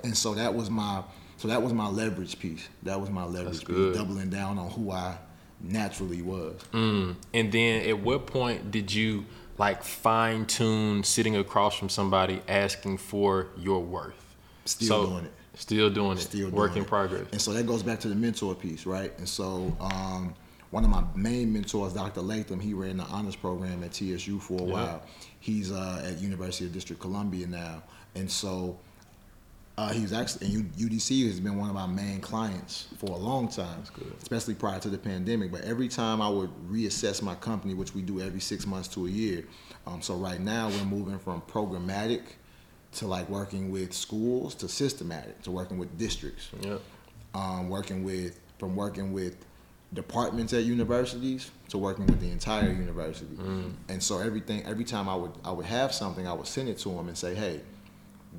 [0.04, 1.02] and so that was my,
[1.38, 2.68] so that was my leverage piece.
[2.82, 5.18] That was my leverage piece, doubling down on who I
[5.60, 6.54] naturally was.
[6.72, 7.16] And
[7.52, 9.24] then at what point did you
[9.58, 14.14] like fine tune sitting across from somebody asking for your worth?
[14.66, 15.32] Still doing it.
[15.54, 16.20] Still doing it.
[16.20, 17.26] Still doing Work doing in progress.
[17.32, 19.16] And so that goes back to the mentor piece, right?
[19.18, 20.34] And so um,
[20.70, 22.22] one of my main mentors, Dr.
[22.22, 25.02] Latham, he ran the honors program at TSU for a while.
[25.40, 27.82] He's uh, at University of District Columbia now,
[28.14, 28.78] and so
[29.78, 33.48] uh, he's actually and UDC has been one of my main clients for a long
[33.48, 33.82] time,
[34.22, 35.52] especially prior to the pandemic.
[35.52, 39.06] But every time I would reassess my company, which we do every six months to
[39.06, 39.44] a year.
[39.86, 42.22] Um, so right now we're moving from programmatic
[42.92, 46.48] to like working with schools to systematic to working with districts
[47.34, 49.36] um, working with from working with
[49.96, 53.34] departments at universities to working with the entire university.
[53.34, 53.72] Mm.
[53.88, 56.78] And so everything every time I would I would have something, I would send it
[56.80, 57.62] to them and say, hey,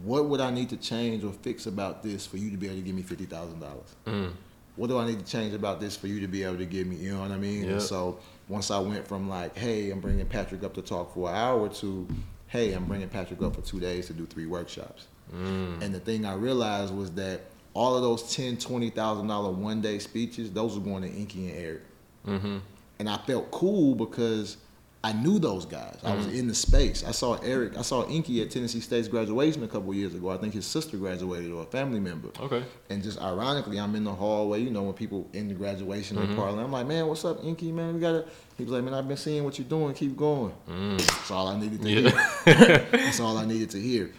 [0.03, 2.77] what would I need to change or fix about this for you to be able
[2.77, 3.95] to give me fifty thousand dollars?
[4.05, 4.31] Mm.
[4.77, 6.85] What do I need to change about this for you to be able to give
[6.85, 6.95] me?
[6.97, 7.63] You know what I mean?
[7.63, 7.71] Yep.
[7.71, 11.29] And so once I went from like, hey, I'm bringing Patrick up to talk for
[11.29, 12.07] an hour to,
[12.45, 15.07] hey, I'm bringing Patrick up for two days to do three workshops.
[15.35, 15.81] Mm.
[15.81, 17.41] And the thing I realized was that
[17.77, 21.49] all of those ten, twenty thousand dollar one day speeches, those were going to Inky
[21.49, 21.81] and Eric.
[22.25, 22.57] Mm-hmm.
[22.99, 24.57] And I felt cool because
[25.03, 25.99] I knew those guys.
[26.03, 26.37] I was mm-hmm.
[26.37, 27.03] in the space.
[27.05, 27.77] I saw Eric.
[27.77, 30.31] I saw Inky at Tennessee State's graduation a couple years ago.
[30.31, 32.29] I think his sister graduated or a family member.
[32.39, 32.63] Okay.
[32.89, 34.59] And just ironically, I'm in the hallway.
[34.61, 37.71] You know, when people in the graduation mm parlor, I'm like, man, what's up, Inky?
[37.71, 38.25] Man, we gotta.
[38.57, 39.93] He was like, man, I've been seeing what you're doing.
[39.93, 40.51] Keep going.
[40.67, 40.97] Mm.
[40.97, 42.09] That's all I needed to Yeah.
[42.43, 42.87] hear.
[42.91, 44.11] That's all I needed to hear.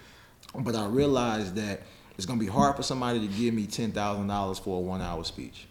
[0.54, 1.82] But I realized that
[2.18, 5.00] it's gonna be hard for somebody to give me ten thousand dollars for a one
[5.00, 5.66] hour speech.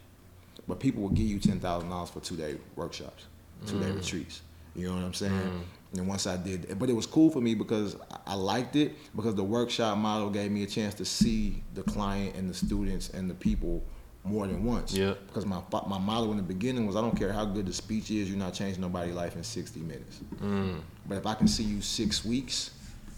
[0.66, 3.26] But people will give you ten thousand dollars for two day workshops,
[3.66, 3.96] two day mm.
[3.96, 4.40] retreats.
[4.74, 5.32] You know what I'm saying?
[5.32, 5.98] Mm.
[5.98, 8.94] And once I did, but it was cool for me because I- I liked it
[9.16, 13.08] because the workshop model gave me a chance to see the client and the students
[13.10, 13.82] and the people
[14.24, 14.92] more than once.
[14.92, 15.14] Yeah.
[15.26, 18.10] Because my my model in the beginning was I don't care how good the speech
[18.10, 20.20] is, you're not changing nobody's life in 60 minutes.
[20.42, 20.80] Mm.
[21.06, 22.70] But if I can see you six weeks,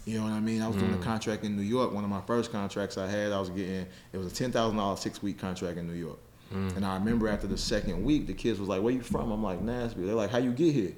[0.05, 0.61] you know what I mean?
[0.61, 1.03] I was doing a mm.
[1.03, 1.93] contract in New York.
[1.93, 4.77] One of my first contracts I had, I was getting it was a ten thousand
[4.77, 6.17] dollar six week contract in New York.
[6.53, 6.77] Mm.
[6.77, 9.43] And I remember after the second week, the kids was like, "Where you from?" I'm
[9.43, 10.93] like, "Nashville." They're like, "How you get here?"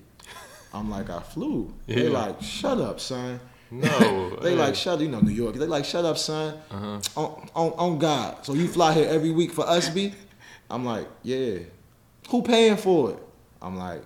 [0.73, 2.17] I'm like, "I flew." They Yeah.
[2.17, 3.39] like, "Shut up, son."
[3.69, 4.55] No, they hey.
[4.55, 5.55] like, "Shut," you know, New York.
[5.55, 6.99] They like, "Shut up, son." Uh-huh.
[7.17, 8.45] On, on on God.
[8.45, 10.13] So you fly here every week for us, be?
[10.69, 11.59] I'm like, "Yeah."
[12.29, 13.19] Who paying for it?
[13.61, 14.01] I'm like,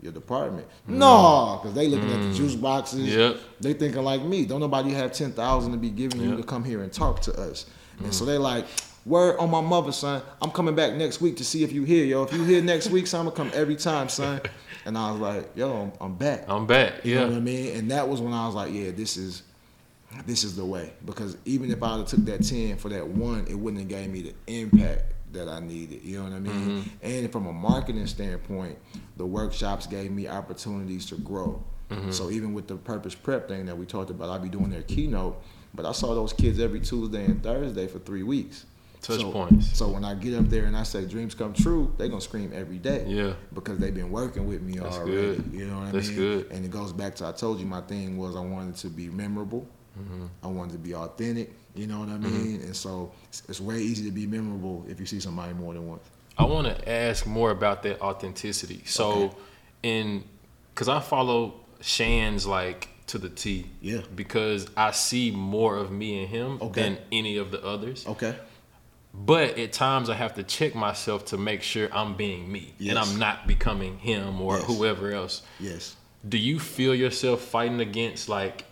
[0.00, 0.66] your department.
[0.86, 1.62] No, mm.
[1.62, 2.34] because they looking at the mm.
[2.34, 3.14] juice boxes.
[3.14, 3.36] Yep.
[3.60, 4.44] They thinking like me.
[4.44, 7.32] Don't nobody have ten thousand to be giving you to come here and talk to
[7.40, 7.66] us.
[8.02, 8.28] And so mm.
[8.28, 8.66] they like,
[9.04, 10.22] word on my mother, son.
[10.40, 12.22] I'm coming back next week to see if you here, yo.
[12.22, 14.40] If you here next week, son, I'm gonna come every time, son.
[14.84, 16.44] And I was like, yo, I'm, I'm back.
[16.48, 17.04] I'm back.
[17.04, 17.76] You know what I mean?
[17.76, 19.42] And that was when I was like, yeah, this is
[20.24, 20.94] this is the way.
[21.04, 24.22] Because even if I took that ten for that one, it wouldn't have gave me
[24.22, 26.02] the impact that I needed.
[26.02, 26.52] You know what I mean?
[26.52, 26.88] Mm-hmm.
[27.02, 28.78] And from a marketing standpoint,
[29.16, 31.62] the workshops gave me opportunities to grow.
[31.90, 32.10] Mm-hmm.
[32.10, 34.82] So even with the purpose prep thing that we talked about, I'd be doing their
[34.82, 35.42] keynote.
[35.74, 38.66] But I saw those kids every Tuesday and Thursday for three weeks.
[39.00, 39.76] Touch so, points.
[39.76, 42.52] So when I get up there and I say dreams come true, they're gonna scream
[42.54, 43.04] every day.
[43.06, 43.34] Yeah.
[43.54, 45.12] Because they've been working with me That's already.
[45.12, 45.50] good.
[45.52, 46.20] You know what That's I mean?
[46.20, 46.52] That's good.
[46.52, 49.08] And it goes back to I told you my thing was I wanted to be
[49.08, 49.68] memorable.
[49.98, 50.26] Mm-hmm.
[50.42, 51.52] I wanted to be authentic.
[51.78, 52.42] You know what I mm-hmm.
[52.44, 52.60] mean?
[52.62, 55.86] And so it's, it's way easy to be memorable if you see somebody more than
[55.86, 56.02] once.
[56.36, 58.82] I want to ask more about that authenticity.
[58.84, 59.34] So, Okay.
[59.82, 60.24] in
[60.74, 63.66] because I follow Shan's like to the T.
[63.80, 64.02] Yeah.
[64.14, 66.82] Because I see more of me in him Okay.
[66.82, 68.06] than any of the others.
[68.06, 68.36] Okay.
[69.12, 72.98] But at times I have to check myself to make sure I'm being me and
[72.98, 74.66] I'm not becoming him or Yes.
[74.66, 75.42] whoever else.
[75.58, 75.96] Yes.
[76.28, 78.64] Do you feel yourself fighting against like,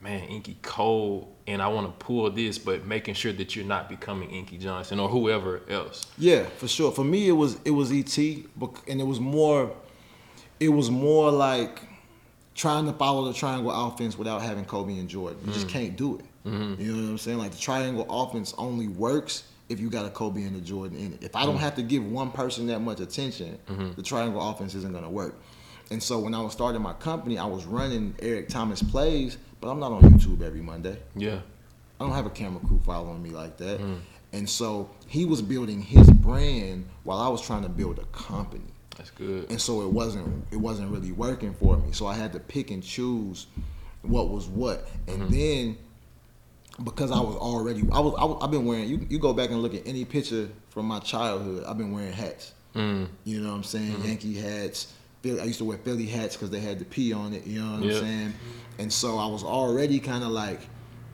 [0.00, 3.88] man, Inky Cole, and I want to pull this, but making sure that you're not
[3.88, 6.06] becoming Inky Johnson or whoever else?
[6.18, 6.92] Yeah, for sure.
[6.92, 9.72] For me, it was it was ET, and it was more,
[10.58, 11.80] it was more like
[12.54, 15.38] trying to follow the triangle offense without having Kobe and Jordan.
[15.46, 15.70] You just mm.
[15.70, 16.24] can't do it.
[16.46, 16.82] Mm-hmm.
[16.82, 17.38] You know what I'm saying?
[17.38, 21.12] Like the triangle offense only works if you got a Kobe and a Jordan in
[21.12, 21.22] it.
[21.22, 21.60] If I don't mm.
[21.60, 23.92] have to give one person that much attention, mm-hmm.
[23.94, 25.40] the triangle offense isn't gonna work.
[25.90, 29.68] And so when I was starting my company, I was running Eric Thomas plays, but
[29.68, 30.98] I'm not on YouTube every Monday.
[31.16, 31.40] Yeah.
[31.98, 33.80] I don't have a camera crew following me like that.
[33.80, 33.98] Mm.
[34.32, 38.64] And so he was building his brand while I was trying to build a company.
[38.96, 39.50] That's good.
[39.50, 41.92] And so it wasn't it wasn't really working for me.
[41.92, 43.46] So I had to pick and choose
[44.02, 44.88] what was what.
[45.08, 45.32] And mm-hmm.
[45.32, 45.78] then
[46.84, 49.50] because I was already I was, I was I've been wearing you you go back
[49.50, 52.52] and look at any picture from my childhood, I've been wearing hats.
[52.74, 53.08] Mm.
[53.24, 53.92] You know what I'm saying?
[53.92, 54.06] Mm-hmm.
[54.06, 54.92] Yankee hats.
[55.22, 57.46] Philly, I used to wear Philly hats because they had the P on it.
[57.46, 57.94] You know what Yeah.
[57.96, 58.34] I'm saying?
[58.78, 60.60] And so I was already kind of like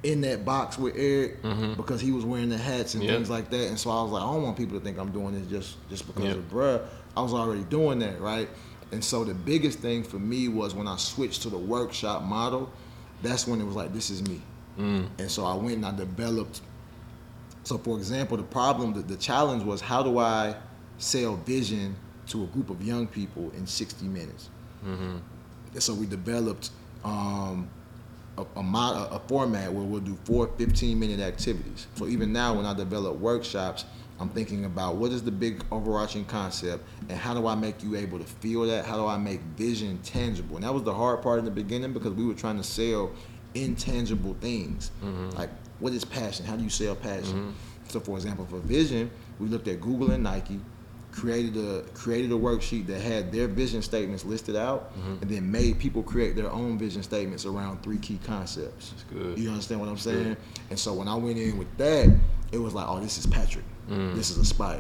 [0.03, 1.75] in that box with Eric mm-hmm.
[1.75, 3.13] because he was wearing the hats and Yeah.
[3.13, 3.69] things like that.
[3.69, 5.77] And so I was like, I don't want people to think I'm doing this just
[5.91, 6.33] just because Yeah.
[6.33, 6.83] of bruh.
[7.17, 8.49] I was already doing that, right?
[8.93, 12.71] And so the biggest thing for me was when I switched to the workshop model.
[13.23, 14.43] That's when it was like, this is me.
[14.79, 15.09] Mm.
[15.19, 16.61] And so I went and I developed
[17.67, 20.55] so, for example, the problem, the, the challenge was how do I
[20.99, 21.97] sell vision
[22.29, 24.51] to a group of young people in 60 minutes.
[25.73, 26.71] And so we developed
[27.05, 27.69] um,
[28.39, 31.87] a, a, mod, a format where we'll do four 15 minute activities.
[31.95, 33.85] So even now, when I develop workshops,
[34.19, 37.97] I'm thinking about what is the big overarching concept and how do I make you
[37.97, 38.87] able to feel that?
[38.87, 40.57] How do I make vision tangible?
[40.57, 43.13] And that was the hard part in the beginning because we were trying to sell
[43.55, 44.91] intangible things.
[45.05, 45.31] Mm-hmm.
[45.37, 45.51] Like,
[45.81, 46.47] what is passion?
[46.47, 47.35] How do you sell passion?
[47.35, 47.51] Mm-hmm.
[47.89, 50.61] So, for example, for vision, we looked at Google and Nike,
[51.17, 55.23] created a created a worksheet that had their vision statements listed out, mm-hmm.
[55.23, 58.91] and then made people create their own vision statements around three key concepts.
[58.91, 59.39] That's good.
[59.39, 60.37] You understand what I'm saying?
[60.71, 62.15] And so when I went in with that,
[62.53, 63.65] it was like, oh, this is Patrick.
[63.89, 64.15] Mm.
[64.15, 64.79] This is Aspire.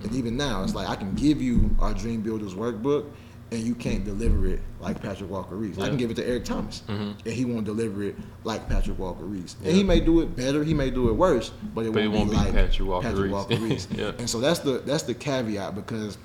[0.00, 0.18] And mm-hmm.
[0.18, 3.10] even now, it's like I can give you our Dream Builders workbook,
[3.50, 5.78] and you can't deliver it like Patrick Walker Reese.
[5.78, 7.12] I can give it to Eric Thomas, mm-hmm.
[7.24, 9.56] and he won't deliver it like Patrick Walker Reese.
[9.64, 12.14] And he may do it better, he may do it worse, but it, But won't,
[12.14, 13.32] won't be be like Patrick Walker Patrick Reese.
[13.32, 13.94] Walker.
[14.02, 14.12] Yeah.
[14.18, 16.18] And so that's the that's the caveat because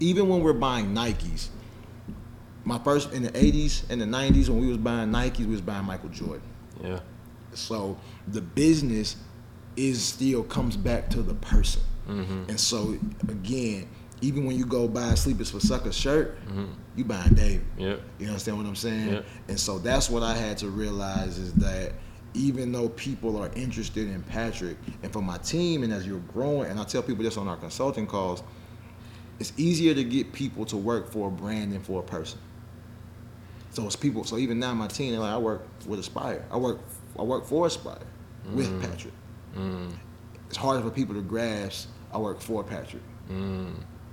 [0.00, 1.48] even when we're buying Nikes,
[2.64, 5.60] my first in the '80s and the '90s when we was buying Nikes, we was
[5.60, 6.42] buying Michael Jordan.
[6.82, 7.00] Yeah.
[7.54, 9.16] So the business
[9.76, 11.82] is still comes back to the person.
[12.08, 12.44] Mm-hmm.
[12.48, 13.88] And so again,
[14.22, 16.66] even when you go buy a Sleepers for Suckers shirt, mm-hmm.
[16.96, 17.66] you buying David.
[17.76, 17.96] Yeah.
[18.18, 19.12] You understand what I'm saying?
[19.12, 19.20] Yeah.
[19.48, 21.92] And so that's what I had to realize is that
[22.34, 26.70] even though people are interested in Patrick, and for my team, and as you're growing,
[26.70, 28.42] and I tell people this on our consulting calls,
[29.38, 32.38] it's easier to get people to work for a brand than for a person.
[33.70, 34.24] So it's people.
[34.24, 36.44] So even now, my team, like, I work with Aspire.
[36.50, 36.78] I work,
[37.18, 37.98] I work for Aspire
[38.54, 38.80] with mm-hmm.
[38.82, 39.14] Patrick.
[39.56, 39.90] Mm-hmm.
[40.48, 41.88] It's harder for people to grasp.
[42.12, 43.02] I work for Patrick.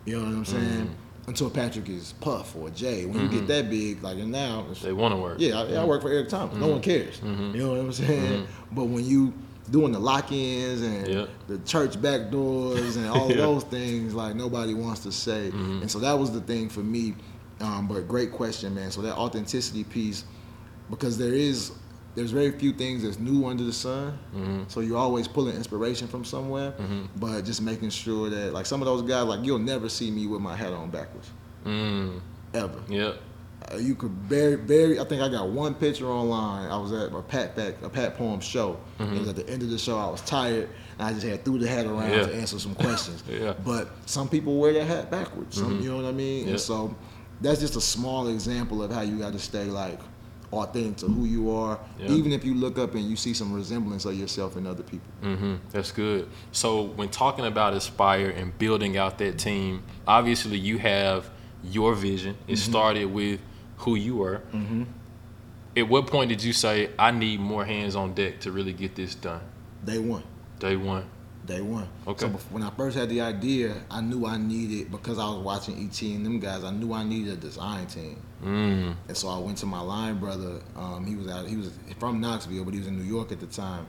[0.06, 0.64] You know what I'm saying?
[0.64, 0.94] Mm-hmm.
[1.30, 3.06] Until Patrick is Puff or Jay.
[3.06, 3.46] When you get mm-hmm.
[3.48, 5.38] that big, like and now, They want to work.
[5.40, 6.56] yeah, I, I work for Eric Thomas.
[6.56, 6.90] No one mm-hmm.
[6.90, 7.22] cares.
[7.24, 8.48] You know what I'm saying?
[8.72, 9.34] But when you
[9.70, 11.26] doing the lock-ins and Yeah.
[11.48, 13.38] the church back doors and all Yeah.
[13.38, 15.50] those things, like nobody wants to say.
[15.50, 17.14] And so that was the thing for me.
[17.62, 18.90] Um, but great question, man.
[18.90, 20.24] So that authenticity piece,
[20.90, 21.74] because there is
[22.16, 24.18] there's very few things that's new under the sun.
[24.68, 26.74] So you're always pulling inspiration from somewhere,
[27.18, 30.28] but just making sure that like some of those guys, like you'll never see me
[30.28, 31.30] with my hat on backwards,
[31.66, 32.20] Mm.
[32.54, 32.80] ever.
[32.88, 33.14] Yeah.
[33.72, 35.00] Uh, you could very, very.
[35.00, 36.72] I think I got one picture online.
[36.72, 38.78] I was at a Pat back, a Pat Poem show.
[39.00, 39.98] It was at the end of the show.
[39.98, 42.26] I was tired, and I just had threw the hat around Yeah.
[42.28, 43.22] to answer some questions.
[43.30, 43.54] Yeah.
[43.66, 45.58] But some people wear their hat backwards.
[45.58, 46.46] Some, you know what I mean?
[46.46, 46.52] Yeah.
[46.52, 46.96] And so
[47.42, 50.00] that's just a small example of how you got to stay like
[50.52, 52.12] authentic to who you are, Yeah.
[52.12, 55.08] even if you look up and you see some resemblance of yourself in other people.
[55.22, 56.28] hmm That's good.
[56.52, 61.30] So when talking about Aspire and building out that team, obviously you have
[61.64, 62.36] your vision.
[62.48, 63.40] It started with
[63.78, 64.42] who you were.
[65.78, 68.96] At what point did you say, "I need more hands on deck to really get
[68.96, 69.42] this done"?
[69.86, 70.24] Day one.
[70.60, 71.06] Day one.
[71.46, 71.88] Day one.
[72.08, 72.26] Okay.
[72.28, 75.76] So when I first had the idea, I knew I needed because I was watching
[75.84, 76.64] ET and them guys.
[76.64, 78.18] I knew I needed a design team.
[78.44, 78.96] Mm.
[79.08, 80.62] And so I went to my line brother.
[80.76, 81.48] Um, he was out.
[81.48, 83.86] He was from Knoxville, but he was in New York at the time,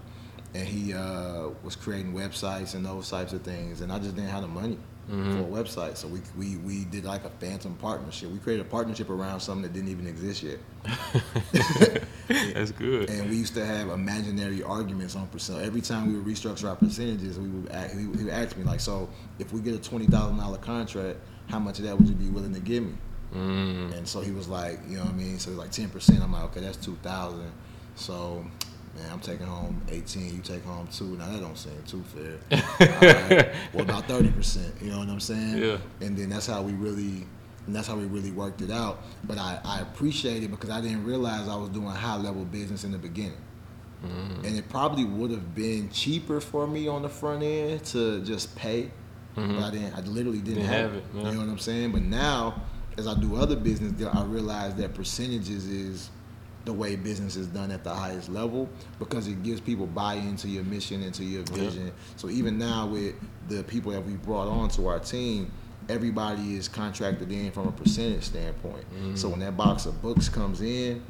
[0.55, 3.81] and he uh, was creating websites and those types of things.
[3.81, 4.79] And I just didn't have the money
[5.11, 8.31] for a website, so we, we we did like a phantom partnership.
[8.31, 10.59] We created a partnership around something that didn't even exist yet.
[12.55, 13.11] That's good.
[13.11, 15.63] And we used to have imaginary arguments on percent.
[15.63, 18.57] Every time we would restructure our percentages, we would ask, he would he would ask
[18.57, 19.09] me like, so
[19.41, 22.29] if we get a twenty thousand dollar contract, how much of that would you be
[22.29, 22.93] willing to give me?
[23.35, 23.97] Mm.
[23.97, 25.39] And so he was like, you know what I mean?
[25.39, 26.23] So like ten percent.
[26.23, 27.53] I'm like, okay, that's two thousand.
[27.95, 28.45] So
[28.97, 30.35] man, I'm taking home eighteen.
[30.35, 31.17] You take home two.
[31.17, 32.39] Now that don't seem too fair.
[32.81, 34.75] Right, What about thirty percent?
[34.81, 35.59] You know what I'm saying?
[35.59, 35.79] Yeah.
[36.01, 37.27] And then that's how we really.
[37.67, 39.03] And that's how we really worked it out.
[39.25, 42.85] But I, I appreciate it because I didn't realize I was doing high level business
[42.85, 43.37] in the beginning.
[44.03, 48.57] And it probably would have been cheaper for me on the front end to just
[48.57, 48.91] pay.
[49.35, 51.05] But I didn't I literally didn't, Didn't have, have it.
[51.15, 51.93] You know what I'm saying?
[51.93, 52.63] But now
[52.99, 56.11] as I do other business, I realize that percentages is
[56.65, 58.69] the way business is done at the highest level
[58.99, 61.91] because it gives people buy into your mission and to your vision.
[62.17, 63.15] So even now with
[63.49, 65.51] the people that we brought on to our team,
[65.89, 68.85] everybody is contracted in from a percentage standpoint.
[69.15, 69.31] So mm.
[69.33, 71.03] when that box of books comes in,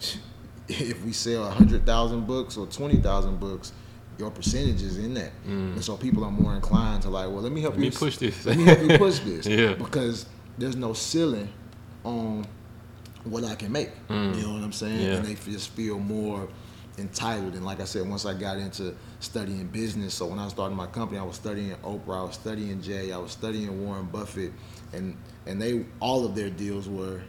[0.68, 3.72] if we sell hundred thousand books or twenty thousand books,
[4.18, 5.32] your percentage is in that.
[5.46, 5.74] Mm.
[5.74, 7.92] And so people are more inclined to like, well, let me help Let me you
[7.92, 8.44] push this.
[8.44, 9.46] Let me help you push this.
[9.46, 9.74] Yeah.
[9.74, 10.26] Because
[10.58, 11.48] there's no ceiling
[12.04, 12.46] on
[13.24, 13.90] what I can make.
[14.08, 14.42] You mm.
[14.42, 15.00] know what I'm saying?
[15.00, 15.14] Yeah.
[15.14, 16.48] And they just feel more
[16.98, 17.54] entitled.
[17.54, 20.86] And like I said, once I got into studying business, so when I started my
[20.86, 24.52] company, I was studying Oprah, I was studying Jay, I was studying Warren Buffett,
[24.92, 27.20] and and they all of their deals were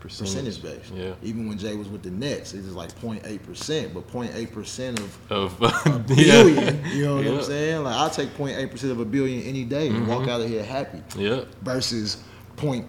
[0.00, 0.92] percentage based.
[0.94, 1.12] Yeah.
[1.22, 4.98] Even when Jay was with the Nets, it was like 0.8 percent, but 0.8 percent
[4.98, 6.42] of Of a yeah.
[6.42, 6.84] billion.
[6.86, 7.32] You know what Yeah.
[7.32, 7.82] I'm saying?
[7.84, 10.30] Like I'll take 0.8 percent of a billion any day and walk mm-hmm.
[10.30, 11.44] out of here happy Yeah.
[11.62, 12.22] versus
[12.60, 12.86] point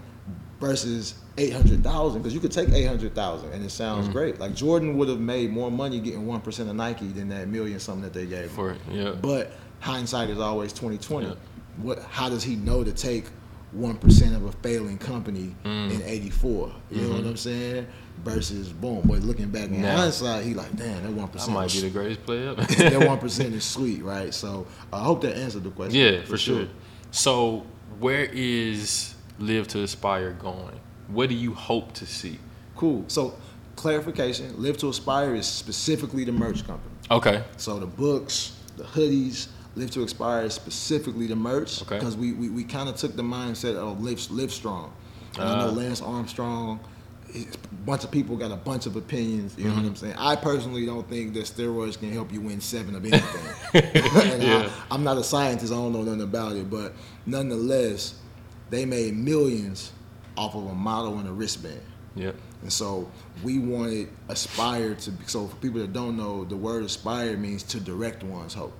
[0.60, 4.14] versus eight hundred thousand because you could take eight hundred thousand and it sounds Mm-hmm.
[4.14, 4.40] great.
[4.40, 7.80] Like Jordan would have made more money getting one percent of Nike than that million
[7.80, 8.50] something that they gave him.
[8.50, 8.82] For it.
[8.92, 9.12] yeah.
[9.20, 11.28] But hindsight is always twenty twenty.
[11.28, 11.36] Yeah.
[11.78, 12.00] What?
[12.04, 13.26] How does he know to take
[13.72, 15.92] one percent of a failing company Mm.
[15.94, 16.72] in eighty four?
[16.92, 17.88] You know what I'm saying?
[18.24, 19.02] Versus boom.
[19.06, 19.82] But looking back Mm-hmm.
[19.82, 23.18] Now- hindsight, he like, damn, that one I might be the greatest player that one
[23.18, 24.34] percent is sweet, right?
[24.34, 26.00] So I hope that answered the question.
[26.00, 26.68] Yeah, for sure.
[27.14, 27.66] So,
[28.00, 30.80] where is Live to Aspire going?
[31.08, 32.40] What do you hope to see?
[32.76, 33.04] Cool.
[33.08, 33.34] So
[33.76, 36.94] clarification: Live to Aspire is specifically the merch company.
[37.10, 37.44] Okay.
[37.58, 41.98] So the books, the hoodies, Live to Aspire is specifically the merch Okay.
[41.98, 44.94] because we, we, we kind of took the mindset of live live strong.
[45.36, 45.72] And I know Ah.
[45.74, 46.80] Lance Armstrong.
[47.34, 47.46] A
[47.86, 49.56] bunch of people got a bunch of opinions.
[49.58, 49.82] You know Mm-hmm.
[49.84, 50.16] what I'm saying?
[50.18, 53.46] I personally don't think that steroids can help you win seven of anything.
[54.42, 54.70] Yeah.
[54.70, 55.72] I, I'm not a scientist.
[55.72, 56.92] I don't know nothing about it, but
[57.26, 58.16] nonetheless,
[58.72, 59.92] they made millions
[60.38, 61.82] off of a model and a wristband.
[62.16, 62.36] Yep.
[62.64, 63.10] And so
[63.44, 67.80] we wanted aspire to so for people that don't know, the word aspire means to
[67.80, 68.74] direct one's hope.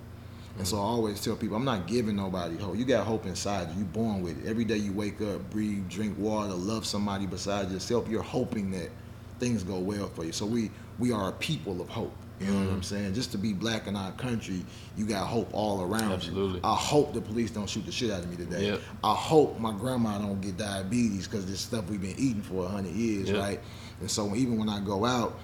[0.58, 2.76] And so I always tell people, I'm not giving nobody hope.
[2.76, 3.80] You got hope inside you.
[3.80, 4.48] You born with it.
[4.48, 8.06] Every day you wake up, breathe, drink water, love somebody besides yourself.
[8.08, 8.90] You're hoping that
[9.38, 10.32] things go well for you.
[10.32, 12.14] So we we are a people of hope.
[12.44, 13.14] You know what I'm saying?
[13.14, 14.64] Just to be black in our country,
[14.96, 16.56] you got hope all around Absolutely.
[16.56, 16.60] you.
[16.64, 18.66] I hope the police don't shoot the shit out of me today.
[18.66, 18.80] Yep.
[19.04, 22.68] I hope my grandma don't get diabetes because this stuff we've been eating for a
[22.68, 23.38] hundred years, Yep.
[23.38, 23.60] right?
[24.00, 25.38] And so even when I go out,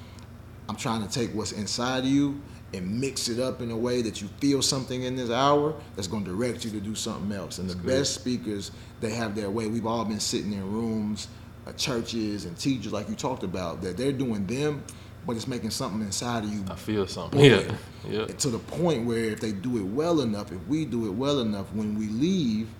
[0.68, 2.40] I'm trying to take what's inside of you
[2.74, 6.06] and mix it up in a way that you feel something in this hour that's
[6.08, 7.58] going to direct you to do something else.
[7.58, 7.86] And the good.
[7.86, 8.70] best speakers,
[9.00, 9.68] they have their way.
[9.68, 11.28] We've all been sitting in rooms,
[11.66, 14.84] uh, churches, and teachers, like you talked about, that they're doing them,
[15.28, 17.38] but it's making something inside of you I feel something.
[17.38, 17.48] Boy.
[17.48, 17.74] Yeah.
[18.08, 18.24] Yeah.
[18.24, 21.40] to the point where if they do it well enough, if we do it well
[21.40, 22.70] enough, when we leave,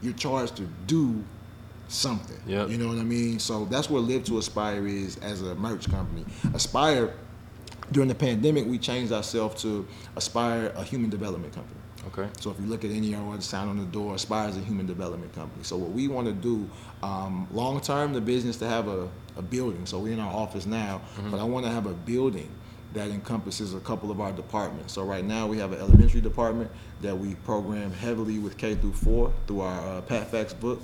[0.00, 1.22] you're charged to do
[1.88, 2.40] something.
[2.46, 2.70] Yep.
[2.70, 3.38] You know what I mean?
[3.38, 6.24] So that's what Live to Aspire is as a merch company.
[6.54, 7.12] Aspire,
[7.92, 9.86] during the pandemic, we changed ourselves to
[10.16, 11.79] Aspire, a human development company.
[12.08, 12.28] Okay.
[12.40, 14.60] So if you look at any of the sign on the door, Aspire is a
[14.60, 15.62] human development company.
[15.64, 16.68] So what we want to do,
[17.02, 19.84] um, long term, the business to have a, a building.
[19.86, 22.50] So we're in our office now, but I want to have a building
[22.94, 24.94] that encompasses a couple of our departments.
[24.94, 26.70] So right now we have an elementary department
[27.02, 30.82] that we program heavily with K through four through our uh, Pat Facts book,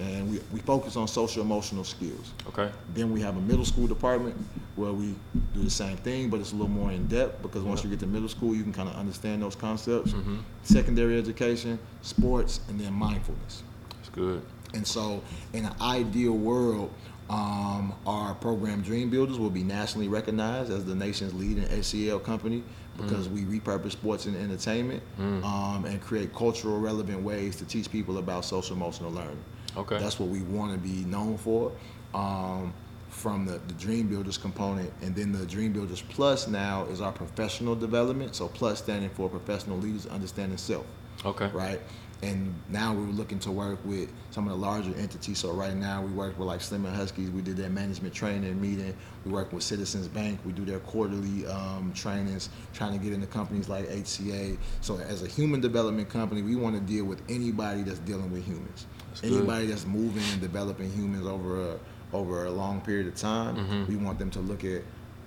[0.00, 2.32] and we, we focus on social emotional skills.
[2.48, 2.70] Okay.
[2.94, 4.36] Then we have a middle school department
[4.76, 5.14] where we
[5.54, 7.98] do the same thing, but it's a little more in depth because once you get
[8.00, 10.14] to middle school, you can kind of understand those concepts.
[10.62, 13.62] Secondary education, sports, and then mindfulness.
[13.96, 14.42] That's good.
[14.74, 15.22] And so,
[15.54, 16.92] in an ideal world,
[17.30, 22.62] um, our program Dream Builders will be nationally recognized as the nation's leading HCL company
[22.96, 25.02] because we repurpose sports and entertainment
[25.44, 29.42] um, and create cultural relevant ways to teach people about social emotional learning.
[29.78, 29.98] Okay.
[29.98, 31.72] That's what we want to be known for.
[32.14, 32.74] Um,
[33.08, 37.12] from the, the Dream Builders component, and then the Dream Builders Plus now is our
[37.12, 38.34] professional development.
[38.36, 40.84] So Plus standing for professional leaders understanding self
[41.24, 41.50] Okay.
[41.52, 41.80] right?
[42.20, 45.38] And now we're looking to work with some of the larger entities.
[45.38, 47.30] So right now we work with like Slim and Husky's.
[47.30, 48.92] We did their management training meeting.
[49.24, 50.40] We work with Citizens Bank.
[50.44, 54.58] We do their quarterly um, trainings, trying to get into companies like HCA.
[54.80, 58.44] So as a human development company, we want to deal with anybody that's dealing with
[58.44, 58.86] humans.
[59.20, 59.32] Good.
[59.32, 61.78] anybody that's moving and developing humans over a
[62.12, 63.56] over a long period of time.
[63.56, 63.86] Mm-hmm.
[63.86, 64.82] We want them to look at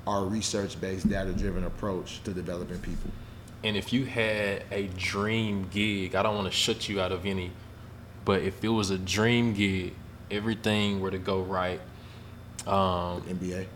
[0.07, 3.11] our research-based, data-driven approach to developing people.
[3.63, 7.25] And if you had a dream gig, I don't want to shut you out of
[7.25, 7.51] any,
[8.25, 9.93] but if it was a dream gig,
[10.31, 11.79] everything were to go right,
[12.65, 13.67] um, NBA.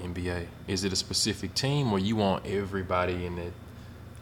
[0.00, 3.52] NBA, is it a specific team or you want everybody in the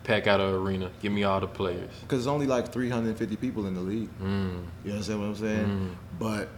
[0.08, 0.90] pack out of arena?
[1.02, 1.90] Give me all the players.
[2.00, 4.08] because there's only like 350 people in the league.
[4.20, 4.64] Mm.
[4.84, 5.98] You understand what I'm saying?
[6.18, 6.48] But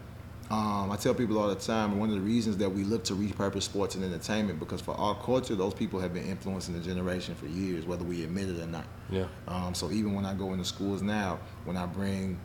[0.50, 3.14] um, I tell people all the time, one of the reasons that we look to
[3.14, 7.34] repurpose sports and entertainment because for our culture, those people have been influencing the generation
[7.34, 8.84] for years, whether we admit it or not.
[9.10, 9.26] Yeah.
[9.48, 12.38] Um, so even when I go into schools now, when I bring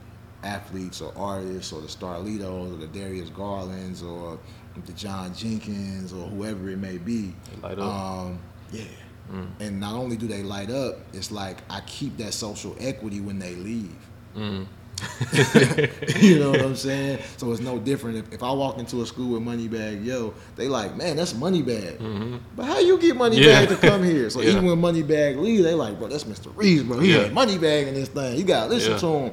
[0.44, 4.38] athletes or artists or the Starlitos or the Darius Garlands or
[4.86, 7.86] the John Jenkins or whoever it may be, They light up.
[7.94, 8.40] um,
[8.72, 8.84] yeah.
[9.32, 9.48] Mm.
[9.60, 13.40] And not only do they light up, it's like I keep that social equity when
[13.40, 13.96] they leave.
[14.36, 14.68] Mm.
[16.22, 17.20] you know what I'm saying?
[17.38, 18.18] So it's no different.
[18.18, 21.98] If, if I walk into a school with Moneybagg Yo, they like, man, that's Moneybagg.
[21.98, 22.38] Mm-hmm.
[22.56, 23.66] But how you get Moneybagg Yeah.
[23.66, 24.30] to come here?
[24.30, 24.52] So Yeah.
[24.52, 26.56] even when Moneybagg leave, they like, bro, that's Mr.
[26.56, 27.00] Reese, bro.
[27.00, 27.24] He Yeah.
[27.24, 28.38] ain't Moneybagg in this thing.
[28.38, 28.98] You gotta listen Yeah.
[29.00, 29.32] to him.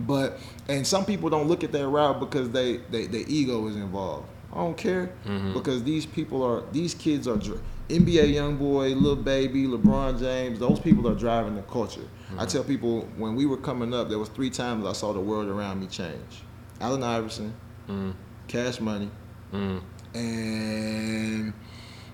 [0.00, 0.38] But
[0.68, 4.26] and some people don't look at that route because they, they their ego is involved.
[4.52, 5.52] I don't care Mm-hmm.
[5.52, 7.36] because these people are these kids are
[7.88, 10.58] NBA young boy, Lil Baby, LeBron James.
[10.58, 12.00] Those people are driving the culture.
[12.00, 12.40] Mm-hmm.
[12.40, 15.20] I tell people when we were coming up, there was three times I saw the
[15.20, 16.42] world around me change.
[16.80, 17.54] Allen Iverson,
[17.86, 18.12] mm-hmm.
[18.48, 19.10] Cash Money,
[19.52, 20.16] mm-hmm.
[20.16, 21.52] and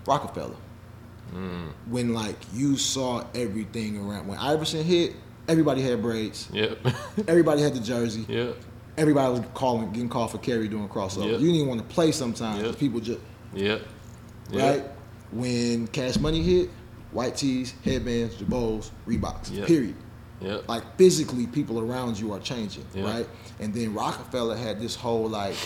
[0.07, 0.57] Roc-A-Fella.
[1.29, 1.69] Mm-hmm.
[1.93, 5.15] When like you saw everything around when Iverson hit,
[5.47, 6.79] everybody had braids, Yep.
[7.29, 8.57] everybody had the jersey, yep.
[8.99, 11.31] everybody was calling, getting called for carry doing crossover.
[11.31, 11.41] Yep.
[11.41, 12.67] You didn't even want to play sometimes Yep.
[12.67, 13.21] because people just
[13.55, 13.83] Yep.
[14.53, 14.85] right
[15.33, 16.71] when Cash Money hit,
[17.13, 19.51] white tees, headbands, Girbauds, Reeboks.
[19.55, 19.67] Yep.
[19.67, 19.97] Period.
[20.41, 20.69] Yep.
[20.69, 23.05] Like physically, people around you are changing, Yeah.
[23.05, 23.29] right?
[23.59, 25.57] And then Roc-A-Fella had this whole like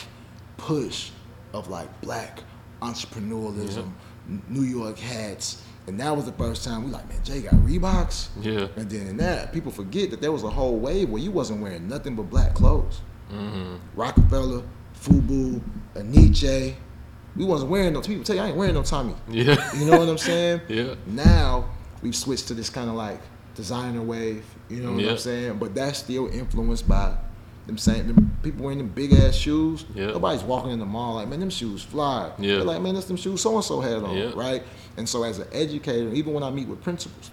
[0.57, 1.11] push
[1.53, 2.41] of like black
[2.83, 3.91] entrepreneurialism,
[4.29, 7.53] N- New York hats, and that was the first time we like, man, Jay got
[7.55, 8.29] Reeboks.
[8.41, 8.69] Yeah.
[8.77, 11.61] And then in that, people forget that there was a whole wave where you wasn't
[11.61, 13.01] wearing nothing but black clothes.
[13.31, 13.77] Mm-hmm.
[13.95, 14.63] Rockefeller,
[15.01, 15.61] Fubu,
[15.95, 16.75] Enyce.
[17.37, 18.01] We wasn't wearing no.
[18.01, 19.15] People tell you I ain't wearing no Tommy.
[19.29, 19.57] Yeah.
[19.77, 20.61] You know what I'm saying?
[20.69, 20.95] Yeah.
[21.07, 21.65] Now
[22.03, 23.21] we've switched to this kind of like
[23.55, 24.45] designer wave.
[24.69, 25.11] You know what Yeah.
[25.13, 25.59] I'm saying?
[25.59, 27.15] But that's still influenced by
[27.67, 29.85] them saying them people wearing them big ass shoes.
[29.95, 30.07] Yeah.
[30.09, 32.31] Nobody's walking in the mall like, man, them shoes fly.
[32.39, 32.57] Yeah.
[32.57, 34.33] They're like, man, that's them shoes so and so had on, Yeah.
[34.37, 34.63] right?
[34.97, 37.31] And so as an educator, even when I meet with principals,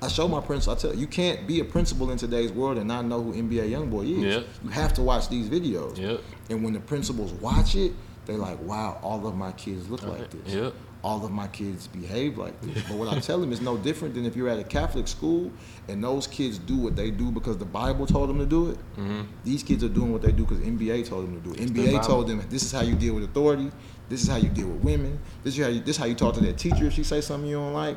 [0.00, 0.74] I show my principal.
[0.76, 3.32] I tell you, you can't be a principal in today's world and not know who
[3.34, 4.34] NBA YoungBoy is.
[4.36, 4.40] Yeah.
[4.64, 5.96] You have to watch these videos.
[5.96, 6.16] Yeah.
[6.50, 7.92] And when the principals watch it,
[8.26, 10.54] they're like, wow, all of my kids look like this.
[10.54, 10.70] Yeah.
[11.02, 12.80] All of my kids behave like this.
[12.84, 15.50] But what I tell them is no different than if you're at a Catholic school
[15.88, 18.78] and those kids do what they do because the Bible told them to do it.
[18.96, 19.22] Mm-hmm.
[19.42, 21.74] These kids are doing what they do because NBA told them to do it.
[21.74, 23.72] the NBA told them this is how you deal with authority.
[24.08, 25.18] This is how you deal with women.
[25.42, 27.20] This is how you, this is how you talk to that teacher if she say
[27.20, 27.96] something you don't like.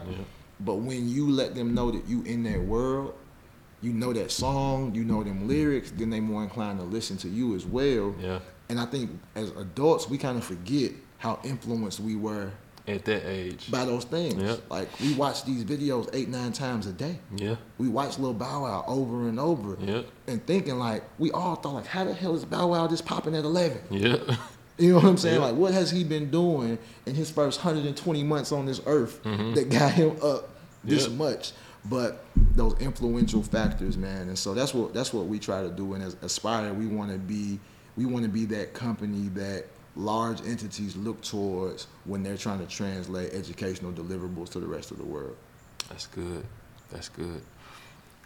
[0.60, 3.14] But when you let them know that you in their world,
[3.82, 7.30] you know that song, you know them lyrics, then they more inclined to listen to
[7.30, 8.16] you as well.
[8.20, 8.40] Yeah.
[8.70, 12.52] And I think as adults, we kind of forget how influenced we were
[12.88, 13.72] At that age.
[13.72, 14.36] by those things.
[14.36, 14.56] Yeah.
[14.70, 17.20] Like we watch these videos eight, nine times a day.
[17.36, 17.56] Yeah.
[17.78, 19.78] We watch Lil Bow Wow over and over.
[19.80, 20.02] Yeah.
[20.28, 23.36] And thinking like we all thought like, how the hell is Bow Wow just popping
[23.36, 23.80] at eleven?
[23.90, 24.18] Yeah.
[24.78, 25.40] You know what I'm saying?
[25.40, 25.46] Yeah.
[25.48, 29.54] Like, what has he been doing in his first 120 months on this earth Mm-hmm.
[29.54, 30.50] that got him up
[30.84, 31.54] this much?
[31.86, 35.94] But those influential factors, man, and so that's what that's what we try to do.
[35.94, 37.58] And as Aspire, we want to be
[37.98, 39.66] we want to be that company that
[39.96, 44.98] large entities look towards when they're trying to translate educational deliverables to the rest of
[44.98, 45.36] the world.
[45.90, 46.46] That's good.
[46.92, 47.42] That's good.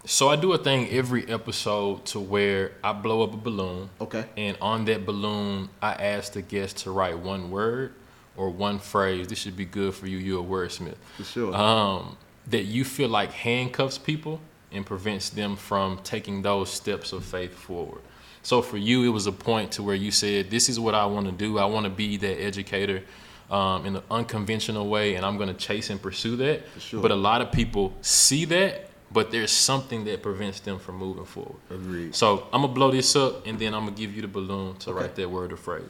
[0.06, 3.90] So I do a thing every episode to where I blow up a balloon.
[4.00, 4.26] Okay.
[4.38, 7.94] And on that balloon, I ask the guest to write one word
[8.38, 9.28] or one phrase.
[9.28, 10.18] This should be good for you.
[10.18, 10.96] You're a wordsmith.
[11.18, 11.54] For sure.
[11.54, 12.18] Um,
[12.48, 14.40] that you feel like handcuffs people
[14.72, 18.02] and prevents them from taking those steps of faith forward.
[18.44, 21.06] So for you, it was a point to where you said, "This is what I
[21.06, 21.60] want to do.
[21.60, 23.04] I want to be that educator."
[23.52, 26.62] Um, in an unconventional way, and I'm going to chase and pursue that.
[26.78, 27.02] sure.
[27.02, 31.26] But a lot of people see that, but there's something that prevents them from moving
[31.26, 31.56] forward.
[31.72, 32.14] Agreed.
[32.14, 34.94] So I'm gonna blow this up, and then I'm gonna give you the balloon to
[34.94, 35.90] write that word or phrase.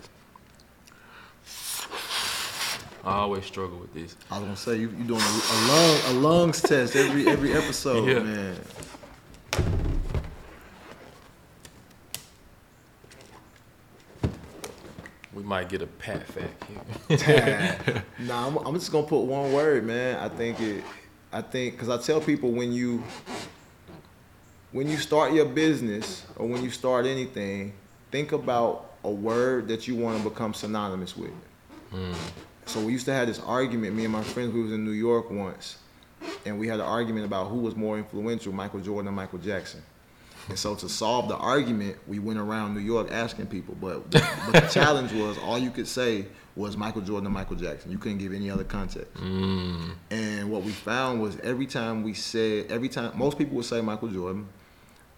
[3.03, 4.15] I always struggle with this.
[4.29, 7.51] I was gonna say you you doing a, a lung a lungs test every every
[7.61, 8.19] episode, Yeah.
[8.19, 8.55] man.
[15.49, 16.63] Might get a pat fact
[17.09, 18.03] here.
[18.19, 20.17] Nah, I'm, I'm just gonna put one word, man.
[20.19, 20.83] I think it.
[21.33, 23.03] I think because I tell people when you
[24.71, 27.73] when you start your business or when you start anything,
[28.11, 31.33] think about a word that you want to become synonymous with.
[31.89, 32.13] Hmm.
[32.65, 33.95] So we used to have this argument.
[33.95, 35.77] Me and my friends, we was in New York once,
[36.45, 39.81] and we had an argument about who was more influential, Michael Jordan or Michael Jackson.
[40.49, 43.75] And so to solve the argument, we went around New York asking people.
[43.79, 44.21] But, but
[44.53, 46.25] the challenge was all you could say
[46.55, 47.91] was Michael Jordan and Michael Jackson.
[47.91, 49.13] You couldn't give any other context.
[49.13, 49.91] Mm.
[50.11, 53.79] And what we found was every time we said, every time, most people would say
[53.81, 54.47] Michael Jordan,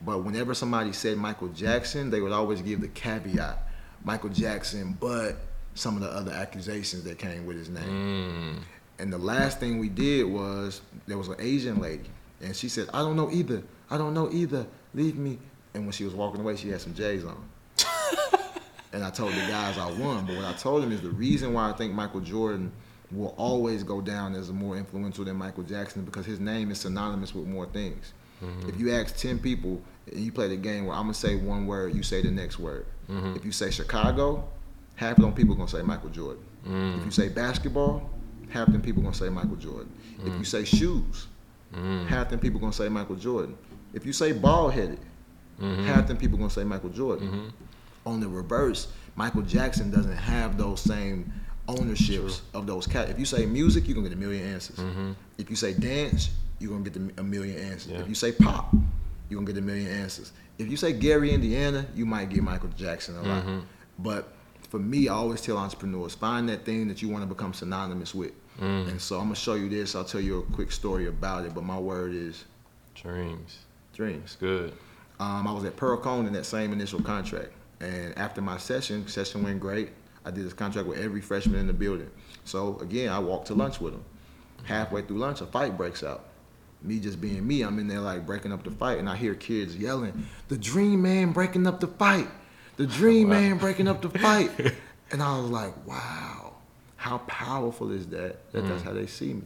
[0.01, 3.67] but whenever somebody said Michael Jackson, they would always give the caveat,
[4.03, 5.37] Michael Jackson, but
[5.73, 8.59] some of the other accusations that came with his name.
[8.59, 8.63] Mm.
[8.99, 12.09] And the last thing we did was there was an Asian lady,
[12.41, 13.63] and she said, "I don't know either.
[13.89, 14.67] I don't know either.
[14.93, 15.39] Leave me."
[15.73, 17.49] And when she was walking away, she had some J's on.
[18.93, 21.53] and I told the guys I won, but what I told them is the reason
[21.53, 22.71] why I think Michael Jordan
[23.11, 27.33] will always go down as more influential than Michael Jackson because his name is synonymous
[27.33, 28.13] with more things.
[28.43, 28.69] Mm-hmm.
[28.69, 31.67] If you ask ten people and you play the game where I'm gonna say one
[31.67, 32.85] word, you say the next word.
[33.09, 33.35] Mm-hmm.
[33.35, 34.47] If you say Chicago,
[34.95, 36.43] half of them people gonna say Michael Jordan.
[36.67, 36.99] Mm.
[36.99, 38.09] If you say basketball,
[38.49, 39.91] half of them people gonna say Michael Jordan.
[40.19, 40.39] If mm.
[40.39, 41.27] you say shoes,
[41.73, 42.05] mm.
[42.07, 43.57] half of them people gonna say Michael Jordan.
[43.93, 44.99] If you say bald headed,
[45.59, 45.85] mm-hmm.
[45.85, 47.27] half them people gonna say Michael Jordan.
[47.27, 47.47] Mm-hmm.
[48.07, 51.31] On the reverse, Michael Jackson doesn't have those same
[51.67, 53.09] ownerships of those cat.
[53.09, 54.77] If you say music, you're gonna get a million answers.
[54.77, 55.11] Mm-hmm.
[55.37, 57.91] If you say dance, you're gonna get a million answers.
[57.91, 57.99] Yeah.
[57.99, 58.73] If you say pop,
[59.29, 60.31] you're gonna get a million answers.
[60.57, 63.43] If you say Gary, Indiana, you might get Michael Jackson a lot.
[63.99, 64.33] But
[64.69, 68.15] for me, I always tell entrepreneurs find that thing that you want to become synonymous
[68.15, 68.31] with.
[68.59, 68.89] Mm.
[68.89, 69.95] And so I'm gonna show you this.
[69.95, 72.45] I'll tell you a quick story about it, but my word is
[72.95, 73.59] Dreams.
[73.93, 74.37] Dreams.
[74.39, 74.73] Good.
[75.19, 79.43] Um, I was at Pearl-Cohn in that same initial contract, and after my session, session
[79.43, 79.89] went great.
[80.25, 82.09] I did this contract with every freshman in the building.
[82.45, 84.03] So again, I walked to lunch with them.
[84.63, 86.25] Halfway through lunch, a fight breaks out.
[86.83, 89.35] Me just being me, I'm in there like breaking up the fight, and I hear
[89.35, 92.27] kids yelling, "The Dream Man breaking up the fight!
[92.77, 94.49] The Dream Man breaking up the fight!"
[95.11, 96.53] and I was like, "Wow,
[96.95, 98.51] how powerful is that?
[98.51, 99.43] That that's how they see me."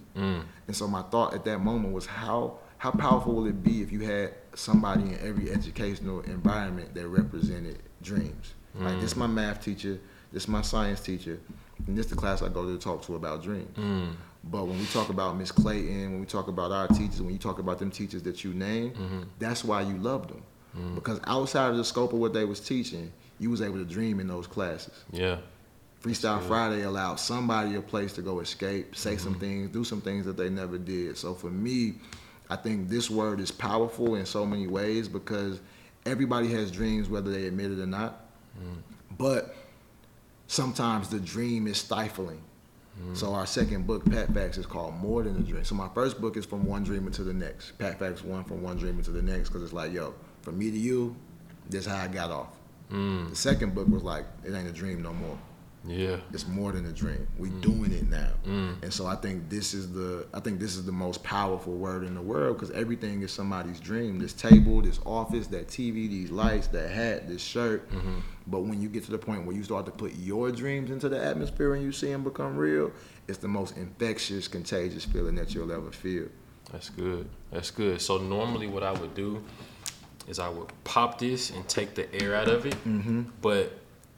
[0.68, 3.92] And so my thought at that moment was, how how powerful will it be if
[3.92, 8.54] you had somebody in every educational environment that represented dreams?
[8.76, 9.18] Like this, mm.
[9.18, 9.98] my math teacher,
[10.32, 11.40] this, my science teacher,
[11.88, 13.76] and this the class I go to talk to about dreams.
[13.76, 14.14] Mm.
[14.44, 17.40] But when we talk about Miss Clayton, when we talk about our teachers, when you
[17.40, 19.22] talk about them teachers that you name, mm-hmm.
[19.40, 20.44] that's why you loved them.
[20.78, 20.94] Mm.
[20.94, 24.20] Because outside of the scope of what they was teaching, you was able to dream
[24.20, 24.94] in those classes.
[25.12, 25.38] Yeah.
[26.04, 29.40] Freestyle Friday allowed somebody a place to go escape, say some mm-hmm.
[29.42, 31.18] things, do some things that they never did.
[31.18, 31.96] So for me,
[32.50, 35.60] I think this word is powerful in so many ways because
[36.06, 38.26] everybody has dreams, whether they admit it or not.
[39.18, 39.56] But
[40.48, 42.42] sometimes the dream is stifling.
[43.14, 45.66] So our second book, Pat Facts, is called More Than a Dream.
[45.66, 47.72] So my first book is from one dreamer to the next.
[47.78, 50.72] Pat Facts one from one dreamer to the next because it's like, yo, from me
[50.72, 51.14] to you,
[51.70, 52.58] this how I got off.
[52.92, 53.32] Mm.
[53.32, 55.38] The second book was like, it ain't a dream no more
[55.86, 56.18] Yeah.
[56.32, 57.28] it's more than a dream.
[57.38, 57.62] We mm.
[57.62, 58.15] doing it now,
[58.86, 62.04] and so I think this is the I think this is the most powerful word
[62.04, 64.20] in the world because everything is somebody's dream.
[64.20, 67.90] This table, this office, that TV, these lights, that hat, this shirt.
[68.46, 71.10] But when you get to the point where you start to put your dreams into
[71.10, 72.92] the atmosphere and you see them become real,
[73.28, 76.28] it's the most infectious, contagious feeling that you'll ever feel.
[76.72, 77.28] That's good.
[77.50, 78.00] That's good.
[78.00, 79.44] So normally, what I would do
[80.28, 82.76] is I would pop this and take the air out of it.
[82.86, 83.24] Mm-hmm.
[83.42, 83.74] But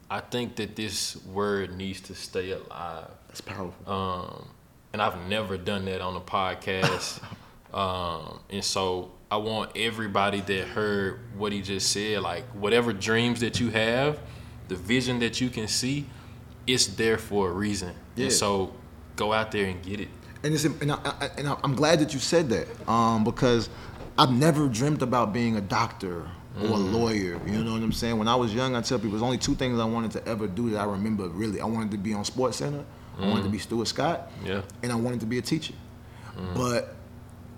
[0.09, 3.11] I think that this word needs to stay alive.
[3.27, 3.89] That's powerful.
[3.89, 4.49] Um,
[4.97, 7.21] and I've never done that on a podcast.
[7.73, 13.41] um, and so I want everybody that heard what he just said, like whatever dreams
[13.41, 14.19] that you have,
[14.69, 16.07] the vision that you can see,
[16.65, 17.93] it's there for a reason.
[18.15, 18.23] Yeah.
[18.23, 18.73] And so
[19.15, 20.07] go out there and get it.
[20.43, 23.69] and it's and, I, and I'm glad that you said that um, because
[24.17, 26.27] I've never dreamt about being a doctor
[26.59, 27.39] or a lawyer.
[27.45, 28.17] You know what I'm saying?
[28.17, 30.47] When I was young, I tell people there's only two things I wanted to ever
[30.47, 31.61] do that I remember really.
[31.61, 32.83] I wanted to be on Sports Center.
[33.19, 34.31] I wanted to be Stuart Scott.
[34.45, 34.61] Yeah.
[34.83, 35.73] And I wanted to be a teacher.
[36.55, 36.95] But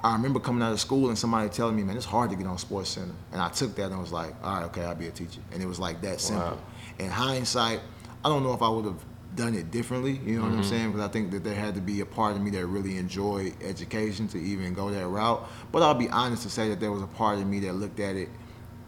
[0.01, 2.47] I remember coming out of school and somebody telling me, man, it's hard to get
[2.47, 3.14] on Sports Center.
[3.34, 5.41] And I took that and I was like, all right, okay, I'll be a teacher.
[5.51, 6.51] And it was like that simple.
[6.51, 6.60] Wow.
[6.99, 7.82] In hindsight,
[8.24, 9.03] I don't know if I would have
[9.36, 10.70] done it differently, you know what I'm Mm-hmm.
[10.70, 10.91] saying?
[10.91, 13.53] Because I think that there had to be a part of me that really enjoyed
[13.62, 15.47] education to even go that route.
[15.72, 17.99] But I'll be honest to say that there was a part of me that looked
[17.99, 18.30] at it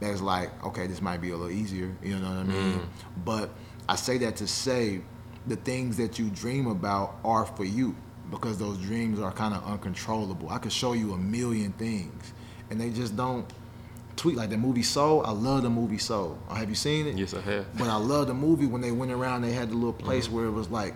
[0.02, 2.80] as like, okay, this might be a little easier, you know what I mean?
[2.80, 2.86] Mm.
[3.24, 3.50] But
[3.88, 5.02] I say that to say
[5.48, 7.96] the things that you dream about are for you
[8.30, 10.50] because those dreams are kind of uncontrollable.
[10.50, 12.34] I could show you a million things
[12.70, 13.46] and they just don't
[14.16, 15.26] tweet like the movie Soul.
[15.26, 16.38] I love the movie Soul.
[16.50, 17.18] Have you seen it?
[17.18, 17.78] Yes, I have.
[17.78, 19.42] But I love the movie when they went around.
[19.42, 20.36] They had the little place mm-hmm.
[20.36, 20.96] where it was like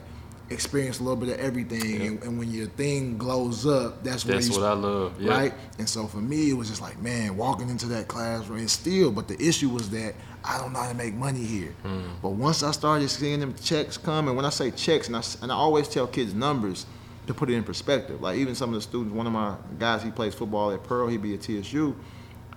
[0.50, 4.36] experience a little bit of everything, and, and when your thing glows up, that's where
[4.36, 5.20] That's what I love.
[5.20, 5.32] Yeah.
[5.32, 5.54] right?
[5.80, 9.12] And so for me, it was just like, man, walking into that classroom, and still,
[9.12, 11.74] but the issue was that I don't know how to make money here.
[11.82, 12.02] Hmm.
[12.22, 15.24] But once I started seeing them checks come, and when I say checks, and I,
[15.42, 16.86] and I always tell kids numbers
[17.28, 18.22] to put it in perspective.
[18.22, 21.08] Like even some of the students, one of my guys, he plays football at Pearl,
[21.08, 21.96] he be at TSU.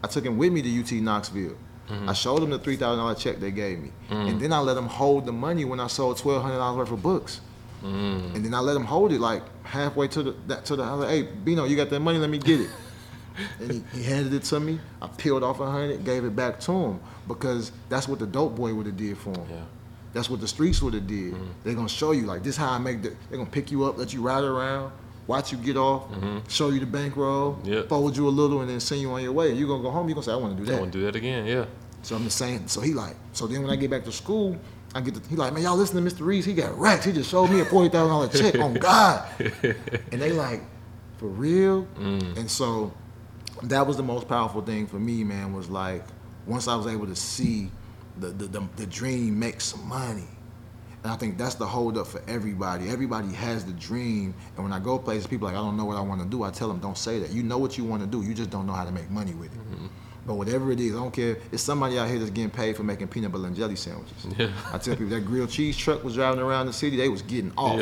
[0.04, 1.56] I took him with me to UT Knoxville.
[2.06, 4.76] I showed him the three thousand dollar check they gave me, and then I let
[4.76, 7.40] him hold the money when I sold twelve hundred dollars worth of books.
[7.82, 10.82] And then I let him hold it like halfway to the that, to the.
[10.82, 12.18] I was like, "Hey, Bino, you got that money?
[12.18, 12.70] Let me get it."
[13.60, 14.80] and he, he handed it to me.
[15.00, 18.56] I peeled off a hundred, gave it back to him because that's what the dope
[18.56, 19.46] boy would have did for him.
[19.50, 19.64] Yeah.
[20.12, 21.34] That's what the streets would have did.
[21.34, 21.46] Mm-hmm.
[21.62, 23.10] They're gonna show you like this how I make the.
[23.28, 24.90] They're gonna pick you up, let you ride around,
[25.26, 26.04] watch you get off,
[26.48, 27.72] show you the bankroll, Mm-hmm.
[27.72, 27.88] Yep.
[27.88, 29.52] fold you a little, and then send you on your way.
[29.52, 30.08] You're gonna go home.
[30.08, 31.46] You're gonna say, I want to do that." I want to do that again.
[31.46, 31.66] Yeah.
[32.02, 32.66] So I'm just saying.
[32.68, 33.14] So he like.
[33.32, 34.56] So then when I get back to school,
[34.98, 36.26] I get to, he like, man, y'all listen to Mr.
[36.26, 36.44] Reese.
[36.44, 37.04] He got racks.
[37.04, 39.28] He just showed me a forty thousand dollar check on oh, God.
[40.10, 40.60] and they like,
[41.18, 41.84] for real.
[42.00, 42.36] Mm.
[42.36, 42.92] And so
[43.62, 45.52] that was the most powerful thing for me, man.
[45.52, 46.02] Was like
[46.46, 47.70] once I was able to see
[48.18, 50.26] the the, the, the dream make some money.
[51.04, 52.88] And I think that's the holdup for everybody.
[52.88, 55.84] Everybody has the dream, and when I go places, people are like, I don't know
[55.84, 56.42] what I want to do.
[56.42, 57.30] I tell them, don't say that.
[57.30, 58.24] You know what you want to do.
[58.26, 59.60] You just don't know how to make money with it.
[59.60, 59.86] Mm-hmm.
[60.28, 61.38] But whatever it is, I don't care.
[61.50, 64.26] It's somebody out here that's getting paid for making peanut butter and jelly sandwiches.
[64.36, 64.50] Yeah.
[64.70, 67.50] I tell people that grilled cheese truck was driving around the city, they was getting
[67.56, 67.80] off.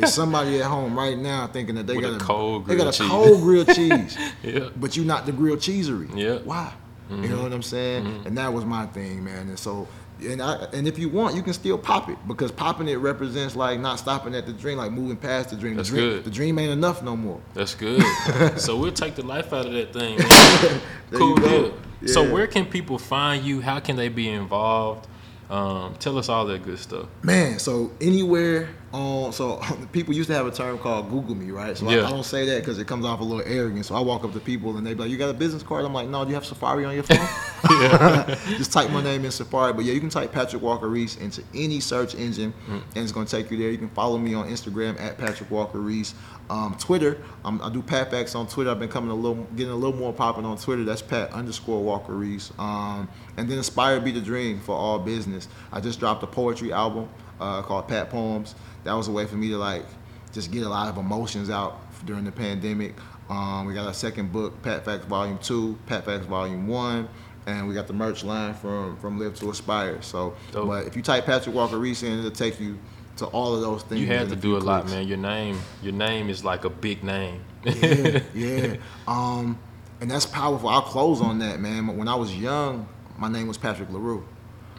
[0.00, 2.94] It's somebody at home right now thinking that they With a got cold they got
[2.94, 3.06] a cheese.
[3.06, 4.16] cold grilled cheese.
[4.42, 4.70] Yeah.
[4.76, 6.08] But you not the Grilled Cheeserie.
[6.14, 6.38] Yeah.
[6.38, 6.72] Why?
[7.10, 7.36] You mm-hmm.
[7.36, 8.04] know what I'm saying?
[8.04, 8.26] Mm-hmm.
[8.28, 9.48] And that was my thing, man.
[9.48, 9.86] And so
[10.20, 13.54] And I, and if you want, you can still pop it because popping it represents
[13.54, 15.76] like not stopping at the dream, like moving past the dream.
[15.76, 16.24] That's the dream, good.
[16.24, 17.40] The dream ain't enough no more.
[17.54, 18.02] That's good.
[18.56, 20.18] so we'll take the life out of that thing.
[21.10, 21.74] Cool deal.
[22.04, 23.62] So where can people find you?
[23.62, 25.08] How can they be involved?
[25.48, 27.06] Um, tell us all that good stuff.
[27.22, 29.60] Man, so anywhere on, so
[29.92, 31.76] people used to have a term called Google me, right?
[31.76, 32.02] So Yeah.
[32.02, 33.84] I, I don't say that because it comes off a little arrogant.
[33.86, 35.84] So I walk up to people and they be like, "You got a business card?"
[35.84, 37.18] I'm like, "No, do you have Safari on your phone?"
[38.56, 39.72] Just type my name in Safari.
[39.72, 43.26] But yeah, you can type Patrick Walker Reese into any search engine, and it's gonna
[43.26, 43.70] take you there.
[43.70, 46.14] You can follow me on Instagram at Patrick Walker Reese.
[46.50, 48.70] Um, Twitter, um, I do Pat Facts on Twitter.
[48.70, 50.82] I've been coming a little, getting a little more popping on Twitter.
[50.82, 52.52] That's Pat underscore Walker Reese.
[52.58, 55.46] Um, and then Aspire Be the Dream for all business.
[55.72, 58.54] I just dropped a poetry album uh, called Pat Poems.
[58.88, 59.84] That was a way for me to like
[60.32, 62.94] just get a lot of emotions out during the pandemic.
[63.28, 67.06] Um, we got our second book, Pat Facts Volume Two, Pat Facts Volume One,
[67.46, 70.00] and we got the merch line from from Live to Aspire.
[70.00, 70.68] So, Dope.
[70.68, 72.78] but if you type Patrick Walker Reese in, it'll take you
[73.18, 74.00] to all of those things.
[74.00, 75.06] You had to do a lot, man.
[75.06, 77.44] Your name, your name is like a big name.
[77.64, 78.76] yeah, yeah.
[79.06, 79.58] Um,
[80.00, 80.70] and that's powerful.
[80.70, 81.86] I'll close on that, man.
[81.98, 84.26] When I was young, my name was Patrick LaRue.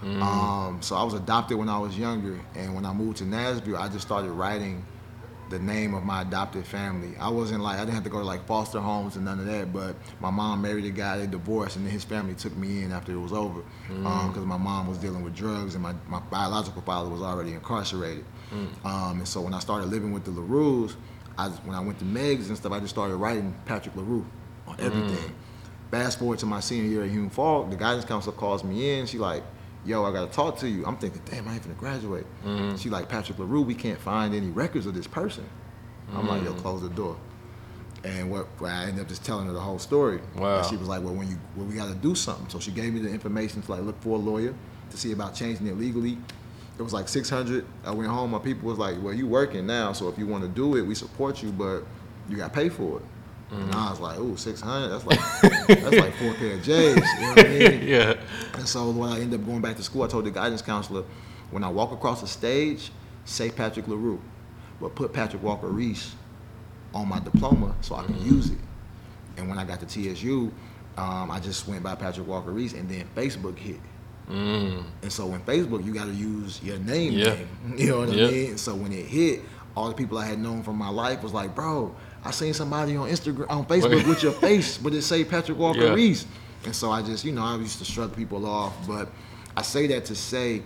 [0.01, 0.21] Mm.
[0.21, 3.77] Um, so I was adopted when I was younger, and when I moved to Nashville,
[3.77, 4.85] I just started writing
[5.49, 7.15] the name of my adopted family.
[7.19, 9.45] I wasn't like I didn't have to go to like foster homes and none of
[9.47, 9.73] that.
[9.73, 12.91] But my mom married a guy, they divorced, and then his family took me in
[12.91, 14.05] after it was over mm.
[14.05, 17.53] um, because my mom was dealing with drugs and my, my biological father was already
[17.53, 18.25] incarcerated.
[18.51, 18.85] Mm.
[18.85, 20.95] Um, and so when I started living with the Larues,
[21.37, 24.25] I when I went to Meigs and stuff, I just started writing Patrick LaRue
[24.67, 25.33] on everything.
[25.89, 29.07] Fast forward to my senior year at Hume Fogg, the guidance counselor calls me in.
[29.07, 29.43] She like,
[29.85, 30.85] yo, I gotta talk to you.
[30.85, 32.25] I'm thinking, damn, I ain't finna graduate.
[32.45, 32.77] Mm-hmm.
[32.77, 35.45] She like, Patrick LaRue, we can't find any records of this person.
[36.13, 36.57] I'm like, yo, mm.
[36.57, 37.17] close the door.
[38.03, 40.21] And what I ended up just telling her the whole story.
[40.35, 40.59] Wow.
[40.59, 42.49] And she was like, well, when you well, we gotta do something.
[42.49, 44.55] So she gave me the information to like look for a lawyer
[44.89, 46.17] to see about changing it legally.
[46.77, 47.65] It was like 600.
[47.83, 48.31] I went home.
[48.31, 50.81] My people was like, well, you working now, so if you want to do it,
[50.81, 51.83] we support you, but
[52.29, 53.05] you got to pay for it.
[53.51, 53.63] Mm-hmm.
[53.63, 54.89] And I was like, ooh, 600.
[54.89, 55.19] That's like
[55.67, 56.95] that's like four pair of J's.
[56.95, 57.81] You know what I mean?
[57.87, 58.13] yeah.
[58.53, 61.03] And so when I ended up going back to school, I told the guidance counselor,
[61.51, 62.91] when I walk across the stage,
[63.25, 64.21] say Patrick LaRue,
[64.79, 66.15] but put Patrick Walker Reese
[66.93, 68.35] on my diploma so I can mm-hmm.
[68.35, 68.57] use it.
[69.37, 70.51] And when I got to TSU,
[70.97, 73.79] um, I just went by Patrick Walker Reese, and then Facebook hit.
[74.29, 74.83] Mm.
[75.01, 77.33] And so when Facebook, you got to use your name, Yeah.
[77.33, 77.47] name.
[77.77, 78.27] You know what Yeah.
[78.27, 78.57] I mean?
[78.57, 79.41] So when it hit,
[79.75, 82.95] all the people I had known from my life was like, bro, I seen somebody
[82.97, 85.93] on Instagram, on Facebook with your face, but it say Patrick Walker Yeah.
[85.93, 86.25] Reese.
[86.65, 88.75] And so I just, you know, I used to shrug people off.
[88.87, 89.09] But
[89.55, 90.61] I say that to say,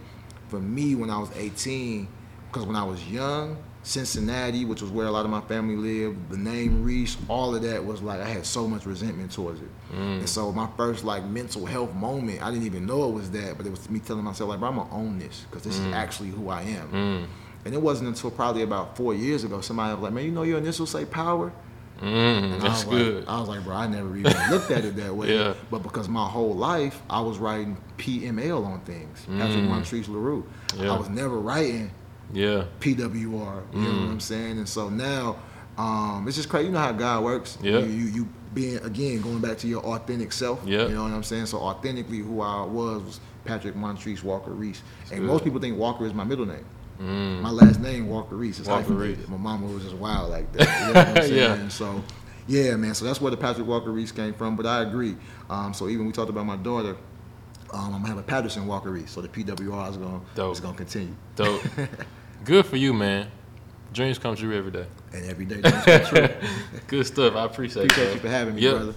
[0.48, 2.08] for me, when I was 18,
[2.52, 6.30] because when I was young, Cincinnati, which was where a lot of my family lived,
[6.30, 9.68] the name Reese, all of that was like I had so much resentment towards it.
[9.92, 10.20] Mm.
[10.20, 13.58] And so my first like mental health moment, I didn't even know it was that,
[13.58, 15.86] but it was me telling myself like, bro, I'm gonna own this because this is
[15.86, 15.94] mm.
[15.94, 16.92] actually who I am.
[16.92, 17.28] Mm.
[17.66, 20.44] And it wasn't until probably about four years ago, somebody was like, man, you know
[20.44, 21.52] your initials say power.
[22.02, 23.16] Mm, I that's was good.
[23.26, 25.34] Like, I was like, bro, I never even looked at it that way.
[25.34, 25.54] Yeah.
[25.72, 30.46] But because my whole life I was writing PML on things, Patrick Montrese LaRue.
[30.70, 30.84] Mm.
[30.84, 30.94] Yeah.
[30.94, 31.92] I was never writing
[32.34, 32.66] yeah.
[32.80, 33.14] PWR.
[33.14, 34.10] You know what Mm.
[34.12, 34.58] I'm saying?
[34.58, 35.38] And so now,
[35.78, 36.66] um, it's just crazy.
[36.68, 37.58] You know how God works.
[37.62, 37.80] Yeah.
[37.80, 40.62] You, you, you being again going back to your authentic self.
[40.66, 40.84] Yeah.
[40.88, 41.46] You know what I'm saying?
[41.48, 44.82] So authentically, who I was was Patrick Montrese Walker Reese.
[45.12, 45.28] And good.
[45.28, 46.66] most people think Walker is my middle name.
[47.00, 48.60] My last name Walker Reese.
[48.60, 48.94] It's Walker.
[48.94, 49.28] Reese.
[49.28, 50.62] My mama was just wild like that.
[50.88, 51.32] You know what I'm?
[51.36, 51.68] Yeah.
[51.70, 52.04] So,
[52.48, 52.94] yeah, man.
[52.94, 54.56] So that's where the Patrick Walker Reese came from.
[54.56, 55.16] But I agree.
[55.50, 56.96] Um, so even we talked about my daughter.
[57.74, 59.10] Um, I'm gonna have a Patterson Walker Reese.
[59.12, 60.54] So the PWR is gonna Dope.
[60.54, 61.16] is gonna continue.
[61.36, 61.62] Dope.
[62.46, 63.30] good for you, man.
[63.94, 64.86] Dreams come true every day.
[65.14, 66.28] And every day, dreams come true.
[66.88, 67.36] Good stuff.
[67.36, 68.74] I appreciate, Appreciate you for having me, Yep.
[68.76, 68.94] brother.